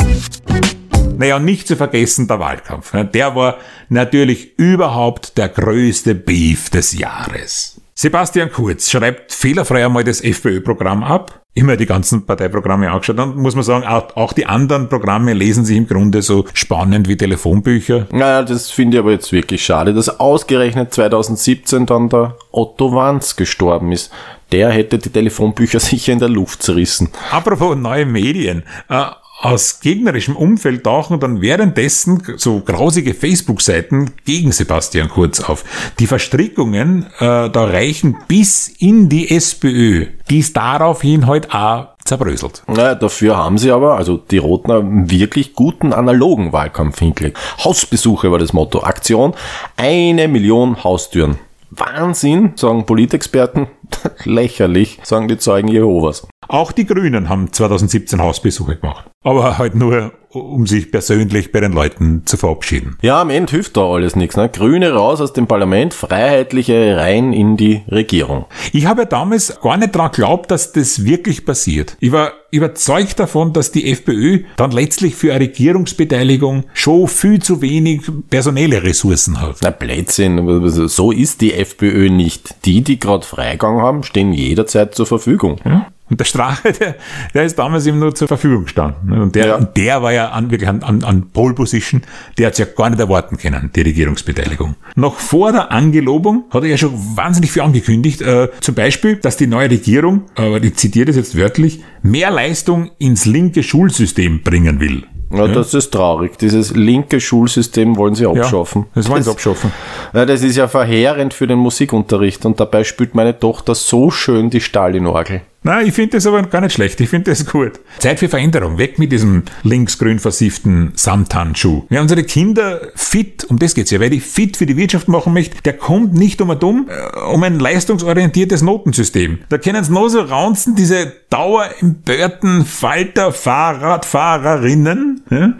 Naja, 1.15 1.37
nicht 1.37 1.67
zu 1.67 1.75
vergessen 1.75 2.27
der 2.27 2.39
Wahlkampf. 2.39 2.91
Der 3.13 3.35
war 3.35 3.59
natürlich 3.89 4.57
überhaupt 4.57 5.37
der 5.37 5.49
größte 5.49 6.15
Beef 6.15 6.71
des 6.71 6.97
Jahres. 6.97 7.80
Sebastian 8.01 8.51
Kurz 8.51 8.89
schreibt 8.89 9.31
fehlerfrei 9.31 9.85
einmal 9.85 10.03
das 10.03 10.21
FPÖ-Programm 10.21 11.03
ab. 11.03 11.43
Immer 11.53 11.77
die 11.77 11.85
ganzen 11.85 12.25
Parteiprogramme 12.25 12.89
angeschaut. 12.89 13.19
Dann 13.19 13.35
muss 13.35 13.53
man 13.53 13.63
sagen, 13.63 13.85
auch, 13.85 14.15
auch 14.15 14.33
die 14.33 14.47
anderen 14.47 14.89
Programme 14.89 15.33
lesen 15.33 15.65
sich 15.65 15.77
im 15.77 15.85
Grunde 15.85 16.23
so 16.23 16.45
spannend 16.55 17.07
wie 17.07 17.15
Telefonbücher. 17.15 18.07
Naja, 18.11 18.41
das 18.41 18.71
finde 18.71 18.97
ich 18.97 19.03
aber 19.03 19.11
jetzt 19.11 19.31
wirklich 19.31 19.63
schade, 19.63 19.93
dass 19.93 20.19
ausgerechnet 20.19 20.91
2017 20.91 21.85
dann 21.85 22.09
der 22.09 22.37
Otto 22.51 22.91
Wanz 22.91 23.35
gestorben 23.35 23.91
ist. 23.91 24.11
Der 24.51 24.71
hätte 24.71 24.97
die 24.97 25.11
Telefonbücher 25.11 25.79
sicher 25.79 26.11
in 26.11 26.17
der 26.17 26.29
Luft 26.29 26.63
zerrissen. 26.63 27.09
Apropos 27.29 27.75
neue 27.77 28.07
Medien. 28.07 28.63
Äh, 28.89 29.03
aus 29.41 29.79
gegnerischem 29.79 30.35
Umfeld 30.35 30.83
tauchen 30.83 31.19
dann 31.19 31.41
währenddessen 31.41 32.23
so 32.37 32.59
grausige 32.61 33.13
Facebook-Seiten 33.13 34.11
gegen 34.25 34.51
Sebastian 34.51 35.09
Kurz 35.09 35.39
auf. 35.39 35.63
Die 35.99 36.07
Verstrickungen 36.07 37.07
äh, 37.19 37.49
da 37.49 37.63
reichen 37.65 38.17
bis 38.27 38.67
in 38.67 39.09
die 39.09 39.35
SPÖ. 39.35 40.07
Die 40.29 40.39
ist 40.39 40.55
daraufhin 40.55 41.27
heute 41.27 41.53
auch 41.53 41.87
zerbröselt. 42.05 42.63
Naja, 42.67 42.95
dafür 42.95 43.37
haben 43.37 43.57
sie 43.57 43.71
aber, 43.71 43.95
also 43.95 44.17
die 44.17 44.37
Roten, 44.37 44.71
einen 44.71 45.09
wirklich 45.09 45.53
guten 45.53 45.93
analogen 45.93 46.53
Wahlkampf 46.53 46.99
hingelegt. 46.99 47.37
Hausbesuche 47.63 48.31
war 48.31 48.39
das 48.39 48.53
Motto. 48.53 48.83
Aktion, 48.83 49.33
eine 49.75 50.27
Million 50.27 50.83
Haustüren. 50.83 51.37
Wahnsinn, 51.71 52.53
sagen 52.55 52.85
Politexperten. 52.85 53.67
Lächerlich, 54.23 54.99
sagen 55.03 55.27
die 55.27 55.37
Zeugen 55.37 55.67
Jehovas. 55.67 56.27
Auch 56.51 56.73
die 56.73 56.85
Grünen 56.85 57.29
haben 57.29 57.53
2017 57.53 58.21
Hausbesuche 58.21 58.75
gemacht. 58.75 59.05
Aber 59.23 59.57
halt 59.57 59.73
nur, 59.73 60.11
um 60.31 60.67
sich 60.67 60.91
persönlich 60.91 61.53
bei 61.53 61.61
den 61.61 61.71
Leuten 61.71 62.23
zu 62.25 62.35
verabschieden. 62.35 62.97
Ja, 63.01 63.21
am 63.21 63.29
Ende 63.29 63.51
hilft 63.51 63.77
da 63.77 63.89
alles 63.89 64.17
nichts. 64.17 64.35
Ne? 64.35 64.49
Grüne 64.49 64.91
raus 64.91 65.21
aus 65.21 65.31
dem 65.31 65.47
Parlament, 65.47 65.93
Freiheitliche 65.93 66.97
rein 66.97 67.31
in 67.31 67.55
die 67.55 67.83
Regierung. 67.89 68.47
Ich 68.73 68.85
habe 68.85 69.03
ja 69.03 69.05
damals 69.05 69.61
gar 69.61 69.77
nicht 69.77 69.95
daran 69.95 70.11
geglaubt, 70.11 70.51
dass 70.51 70.73
das 70.73 71.05
wirklich 71.05 71.45
passiert. 71.45 71.95
Ich 72.01 72.11
war 72.11 72.33
überzeugt 72.51 73.17
davon, 73.21 73.53
dass 73.53 73.71
die 73.71 73.89
FPÖ 73.89 74.43
dann 74.57 74.71
letztlich 74.71 75.15
für 75.15 75.31
eine 75.31 75.45
Regierungsbeteiligung 75.45 76.65
schon 76.73 77.07
viel 77.07 77.41
zu 77.41 77.61
wenig 77.61 78.01
personelle 78.29 78.83
Ressourcen 78.83 79.39
hat. 79.39 79.59
Na 79.61 79.69
Blödsinn, 79.69 80.67
so 80.89 81.13
ist 81.13 81.39
die 81.39 81.53
FPÖ 81.53 82.09
nicht. 82.09 82.65
Die, 82.65 82.81
die 82.81 82.99
gerade 82.99 83.25
Freigang 83.25 83.79
haben, 83.79 84.03
stehen 84.03 84.33
jederzeit 84.33 84.95
zur 84.95 85.05
Verfügung. 85.05 85.61
Ja? 85.63 85.87
Und 86.11 86.19
der 86.19 86.25
Strache, 86.25 86.73
der, 86.73 86.95
der 87.33 87.43
ist 87.45 87.57
damals 87.57 87.87
ihm 87.87 87.97
nur 87.97 88.13
zur 88.13 88.27
Verfügung 88.27 88.65
gestanden. 88.65 89.11
Und 89.13 89.33
der, 89.33 89.45
Ja. 89.47 89.57
der 89.61 90.03
war 90.03 90.11
ja 90.13 90.29
an, 90.29 90.51
wirklich 90.51 90.69
an, 90.69 90.83
an, 90.83 91.03
an 91.03 91.29
Pole 91.31 91.53
Position, 91.55 92.01
der 92.37 92.47
hat 92.47 92.59
ja 92.59 92.65
gar 92.65 92.89
nicht 92.89 92.99
erwarten 92.99 93.37
können, 93.37 93.71
die 93.75 93.81
Regierungsbeteiligung. 93.81 94.75
Noch 94.95 95.15
vor 95.19 95.51
der 95.53 95.71
Angelobung 95.71 96.43
hat 96.51 96.63
er 96.63 96.69
ja 96.69 96.77
schon 96.77 96.93
wahnsinnig 97.15 97.51
viel 97.51 97.61
angekündigt. 97.63 98.21
Äh, 98.21 98.49
zum 98.59 98.75
Beispiel, 98.75 99.15
dass 99.15 99.37
die 99.37 99.47
neue 99.47 99.69
Regierung, 99.71 100.23
aber 100.35 100.61
ich 100.61 100.75
zitiere 100.75 101.05
das 101.05 101.15
jetzt 101.15 101.37
wörtlich, 101.37 101.81
mehr 102.03 102.29
Leistung 102.29 102.91
ins 102.99 103.25
linke 103.25 103.63
Schulsystem 103.63 104.43
bringen 104.43 104.79
will. 104.79 105.03
Ja, 105.33 105.47
das 105.47 105.73
ist 105.73 105.91
traurig. 105.91 106.37
Dieses 106.39 106.75
linke 106.75 107.21
Schulsystem 107.21 107.95
wollen 107.95 108.15
sie 108.15 108.25
abschaffen. 108.27 108.87
das 108.93 109.07
wollen 109.07 109.23
sie 109.23 109.31
abschaffen. 109.31 109.71
Ja, 110.13 110.25
das 110.25 110.43
ist 110.43 110.57
ja 110.57 110.67
verheerend 110.67 111.33
für 111.33 111.47
den 111.47 111.57
Musikunterricht 111.57 112.45
und 112.45 112.59
dabei 112.59 112.83
spielt 112.83 113.15
meine 113.15 113.39
Tochter 113.39 113.73
so 113.73 114.11
schön 114.11 114.49
die 114.49 114.59
Stalin-Orgel. 114.59 115.39
Nein, 115.63 115.85
ich 115.85 115.93
finde 115.93 116.17
das 116.17 116.25
aber 116.25 116.41
gar 116.41 116.61
nicht 116.61 116.73
schlecht. 116.73 116.99
Ich 117.01 117.09
finde 117.09 117.29
das 117.29 117.45
gut. 117.45 117.79
Zeit 117.99 118.17
für 118.17 118.29
Veränderung. 118.29 118.79
Weg 118.79 118.97
mit 118.97 119.11
diesem 119.11 119.43
linksgrün 119.61 120.17
versifften 120.17 120.91
Samthandschuh. 120.95 121.83
Wer 121.89 122.01
unsere 122.01 122.23
Kinder 122.23 122.81
fit, 122.95 123.43
um 123.43 123.59
das 123.59 123.75
geht's 123.75 123.91
ja, 123.91 123.99
wer 123.99 124.09
die 124.09 124.21
fit 124.21 124.57
für 124.57 124.65
die 124.65 124.75
Wirtschaft 124.75 125.07
machen 125.07 125.33
möchte, 125.33 125.61
der 125.61 125.73
kommt 125.73 126.15
nicht 126.15 126.41
um 126.41 126.49
und 126.49 126.63
um, 126.63 126.89
äh, 126.89 127.19
um 127.31 127.43
ein 127.43 127.59
leistungsorientiertes 127.59 128.63
Notensystem. 128.63 129.37
Da 129.49 129.59
können 129.59 129.83
sie 129.83 129.91
nur 129.91 130.09
so 130.09 130.21
raunzen, 130.21 130.75
diese 130.75 131.13
dauerempörten 131.29 132.65
Falter 132.65 133.31
Fahrradfahrerinnen, 133.31 135.21
ja? 135.29 135.53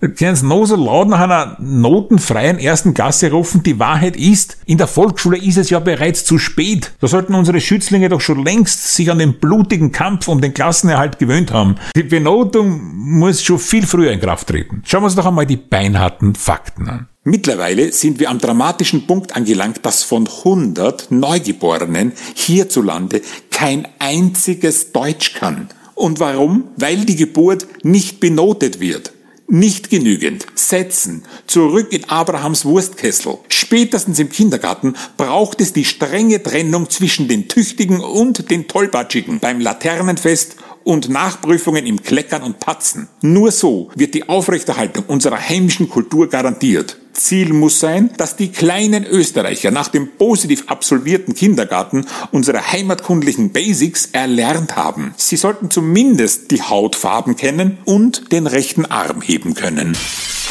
Sie 0.00 0.46
noch 0.46 0.64
so 0.64 0.76
laut 0.76 1.08
nach 1.08 1.18
einer 1.18 1.56
notenfreien 1.58 2.60
ersten 2.60 2.94
Klasse 2.94 3.32
rufen. 3.32 3.64
Die 3.64 3.80
Wahrheit 3.80 4.16
ist, 4.16 4.58
in 4.64 4.78
der 4.78 4.86
Volksschule 4.86 5.36
ist 5.36 5.56
es 5.56 5.70
ja 5.70 5.80
bereits 5.80 6.24
zu 6.24 6.38
spät. 6.38 6.92
Da 7.00 7.08
sollten 7.08 7.34
unsere 7.34 7.60
Schützlinge 7.60 8.08
doch 8.08 8.20
schon 8.20 8.44
längst 8.44 8.94
sich 8.94 9.10
an 9.10 9.18
den 9.18 9.40
blutigen 9.40 9.90
Kampf 9.90 10.28
um 10.28 10.40
den 10.40 10.54
Klassenerhalt 10.54 11.18
gewöhnt 11.18 11.52
haben. 11.52 11.76
Die 11.96 12.04
Benotung 12.04 12.80
muss 12.94 13.42
schon 13.42 13.58
viel 13.58 13.86
früher 13.86 14.12
in 14.12 14.20
Kraft 14.20 14.46
treten. 14.46 14.82
Schauen 14.86 15.02
wir 15.02 15.06
uns 15.06 15.16
doch 15.16 15.26
einmal 15.26 15.46
die 15.46 15.56
beinharten 15.56 16.36
Fakten 16.36 16.88
an. 16.88 17.08
Mittlerweile 17.24 17.92
sind 17.92 18.20
wir 18.20 18.30
am 18.30 18.38
dramatischen 18.38 19.06
Punkt 19.06 19.34
angelangt, 19.34 19.80
dass 19.82 20.04
von 20.04 20.28
100 20.28 21.10
Neugeborenen 21.10 22.12
hierzulande 22.34 23.20
kein 23.50 23.88
einziges 23.98 24.92
Deutsch 24.92 25.34
kann. 25.34 25.68
Und 25.96 26.20
warum? 26.20 26.68
Weil 26.76 27.04
die 27.04 27.16
Geburt 27.16 27.66
nicht 27.82 28.20
benotet 28.20 28.78
wird. 28.78 29.12
Nicht 29.50 29.88
genügend. 29.88 30.44
Setzen. 30.56 31.22
Zurück 31.46 31.90
in 31.90 32.04
Abrahams 32.04 32.66
Wurstkessel. 32.66 33.38
Spätestens 33.48 34.18
im 34.18 34.28
Kindergarten 34.28 34.94
braucht 35.16 35.62
es 35.62 35.72
die 35.72 35.86
strenge 35.86 36.42
Trennung 36.42 36.90
zwischen 36.90 37.28
den 37.28 37.48
Tüchtigen 37.48 38.00
und 38.00 38.50
den 38.50 38.68
Tollpatschigen 38.68 39.40
beim 39.40 39.58
Laternenfest 39.58 40.56
und 40.84 41.08
Nachprüfungen 41.08 41.86
im 41.86 42.02
Kleckern 42.02 42.42
und 42.42 42.60
Patzen. 42.60 43.08
Nur 43.22 43.50
so 43.50 43.88
wird 43.94 44.12
die 44.12 44.28
Aufrechterhaltung 44.28 45.04
unserer 45.06 45.40
heimischen 45.40 45.88
Kultur 45.88 46.28
garantiert. 46.28 46.98
Ziel 47.12 47.52
muss 47.52 47.80
sein, 47.80 48.10
dass 48.16 48.36
die 48.36 48.52
kleinen 48.52 49.04
Österreicher 49.04 49.70
nach 49.70 49.88
dem 49.88 50.16
positiv 50.16 50.64
absolvierten 50.68 51.34
Kindergarten 51.34 52.06
unsere 52.32 52.72
heimatkundlichen 52.72 53.52
Basics 53.52 54.06
erlernt 54.12 54.76
haben. 54.76 55.14
Sie 55.16 55.36
sollten 55.36 55.70
zumindest 55.70 56.50
die 56.50 56.62
Hautfarben 56.62 57.36
kennen 57.36 57.78
und 57.84 58.32
den 58.32 58.46
rechten 58.46 58.86
Arm 58.86 59.22
heben 59.22 59.54
können. 59.54 59.96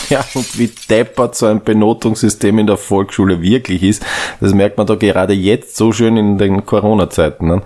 Ja, 0.10 0.24
und 0.34 0.58
wie 0.58 0.72
deppert 0.90 1.36
so 1.36 1.48
ein 1.48 1.64
Benotungssystem 1.64 2.60
in 2.60 2.68
der 2.68 2.78
Volksschule 2.78 3.42
wirklich 3.42 3.84
ist, 3.84 4.06
das 4.40 4.54
merkt 4.54 4.78
man 4.78 4.88
da 4.88 4.96
gerade 4.96 5.34
jetzt 5.34 5.76
so 5.76 5.92
schön 5.92 6.16
in 6.16 6.38
den 6.38 6.66
Corona-Zeiten. 6.66 7.48
Ne? 7.48 7.62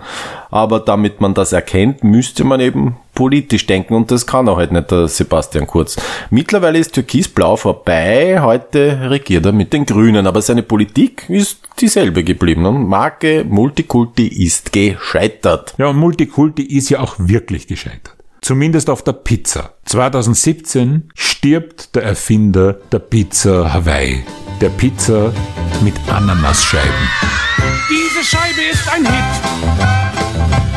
Aber 0.50 0.80
damit 0.80 1.20
man 1.20 1.34
das 1.34 1.52
erkennt, 1.52 2.02
müsste 2.02 2.42
man 2.42 2.60
eben 2.60 2.96
politisch 3.14 3.66
denken 3.66 3.94
und 3.94 4.10
das 4.10 4.26
kann 4.26 4.48
auch 4.48 4.56
halt 4.56 4.72
nicht 4.72 4.90
der 4.90 5.08
Sebastian 5.08 5.66
Kurz. 5.66 5.96
Mittlerweile 6.30 6.78
ist 6.78 6.94
Türkisblau 6.94 7.56
vorbei, 7.56 8.40
heute 8.40 9.10
regiert 9.10 9.46
er 9.46 9.52
mit 9.52 9.72
den 9.72 9.86
Grünen, 9.86 10.26
aber 10.26 10.42
seine 10.42 10.62
Politik 10.62 11.28
ist 11.28 11.60
dieselbe 11.80 12.24
geblieben. 12.24 12.62
Ne? 12.62 12.72
Marke 12.72 13.44
Multikulti 13.48 14.26
ist 14.26 14.72
gescheitert. 14.72 15.74
Ja, 15.78 15.88
und 15.88 15.96
Multikulti 15.96 16.62
ist 16.62 16.88
ja 16.88 17.00
auch 17.00 17.16
wirklich 17.18 17.66
gescheitert. 17.66 18.16
Zumindest 18.40 18.90
auf 18.90 19.02
der 19.02 19.12
Pizza. 19.12 19.74
2017 19.84 21.10
stirbt 21.14 21.94
der 21.94 22.02
Erfinder 22.02 22.72
der 22.72 22.98
Pizza 22.98 23.72
Hawaii. 23.72 24.24
Der 24.60 24.68
Pizza 24.70 25.32
mit 25.80 25.94
Ananasscheiben. 26.08 26.90
Diese 27.88 28.24
Scheibe 28.24 28.62
ist 28.72 28.88
ein 28.92 29.06
Hit. 29.06 30.02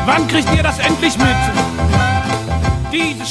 Wann 0.06 0.28
kriegt 0.28 0.54
ihr 0.54 0.62
das 0.62 0.78
endlich 0.78 1.18
mit? 1.18 2.15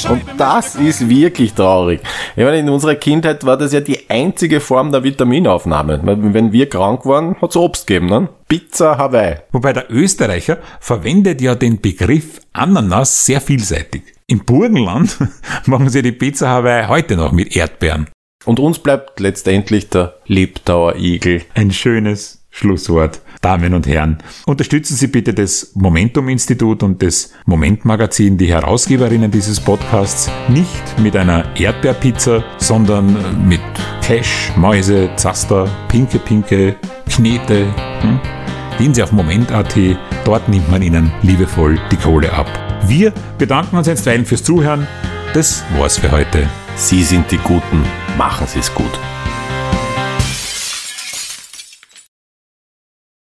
Und 0.08 0.22
das 0.36 0.76
ist 0.76 1.08
wirklich 1.08 1.54
traurig. 1.54 2.00
Ich 2.36 2.44
meine, 2.44 2.58
in 2.58 2.68
unserer 2.68 2.94
Kindheit 2.94 3.44
war 3.44 3.56
das 3.56 3.72
ja 3.72 3.80
die 3.80 4.08
einzige 4.10 4.60
Form 4.60 4.92
der 4.92 5.02
Vitaminaufnahme. 5.02 6.00
Wenn 6.04 6.52
wir 6.52 6.68
krank 6.68 7.06
waren, 7.06 7.36
hat's 7.40 7.56
Obst 7.56 7.86
gegeben, 7.86 8.06
ne? 8.06 8.28
Pizza 8.48 8.98
Hawaii. 8.98 9.36
Wobei 9.52 9.72
der 9.72 9.90
Österreicher 9.90 10.58
verwendet 10.80 11.40
ja 11.40 11.54
den 11.54 11.80
Begriff 11.80 12.40
Ananas 12.52 13.24
sehr 13.24 13.40
vielseitig. 13.40 14.02
Im 14.26 14.44
Burgenland 14.44 15.16
machen 15.66 15.88
sie 15.88 16.02
die 16.02 16.12
Pizza 16.12 16.48
Hawaii 16.48 16.86
heute 16.88 17.16
noch 17.16 17.32
mit 17.32 17.56
Erdbeeren. 17.56 18.08
Und 18.44 18.60
uns 18.60 18.78
bleibt 18.78 19.18
letztendlich 19.20 19.88
der 19.88 20.16
Lebdauer 20.26 20.96
Igel. 20.96 21.42
Ein 21.54 21.72
schönes 21.72 22.35
Schlusswort. 22.56 23.20
Damen 23.42 23.74
und 23.74 23.86
Herren, 23.86 24.16
unterstützen 24.46 24.96
Sie 24.96 25.08
bitte 25.08 25.34
das 25.34 25.72
Momentum-Institut 25.74 26.82
und 26.82 27.02
das 27.02 27.32
Moment-Magazin, 27.44 28.38
die 28.38 28.48
Herausgeberinnen 28.48 29.30
dieses 29.30 29.60
Podcasts, 29.60 30.30
nicht 30.48 30.98
mit 30.98 31.14
einer 31.16 31.44
Erdbeerpizza, 31.54 32.42
sondern 32.56 33.46
mit 33.46 33.60
Cash, 34.00 34.52
Mäuse, 34.56 35.10
Zaster, 35.16 35.68
Pinke 35.88 36.18
Pinke, 36.18 36.76
Knete. 37.10 37.66
Hm? 38.00 38.20
Gehen 38.78 38.94
Sie 38.94 39.02
auf 39.02 39.12
Moment.at, 39.12 39.74
dort 40.24 40.48
nimmt 40.48 40.70
man 40.70 40.80
Ihnen 40.80 41.12
liebevoll 41.22 41.78
die 41.92 41.96
Kohle 41.96 42.32
ab. 42.32 42.48
Wir 42.86 43.12
bedanken 43.36 43.76
uns 43.76 43.88
einstweilen 43.88 44.24
fürs 44.24 44.42
Zuhören. 44.42 44.86
Das 45.34 45.62
war's 45.76 45.98
für 45.98 46.10
heute. 46.10 46.48
Sie 46.76 47.02
sind 47.02 47.30
die 47.30 47.38
Guten. 47.38 47.84
Machen 48.16 48.46
Sie 48.46 48.60
es 48.60 48.74
gut. 48.74 48.98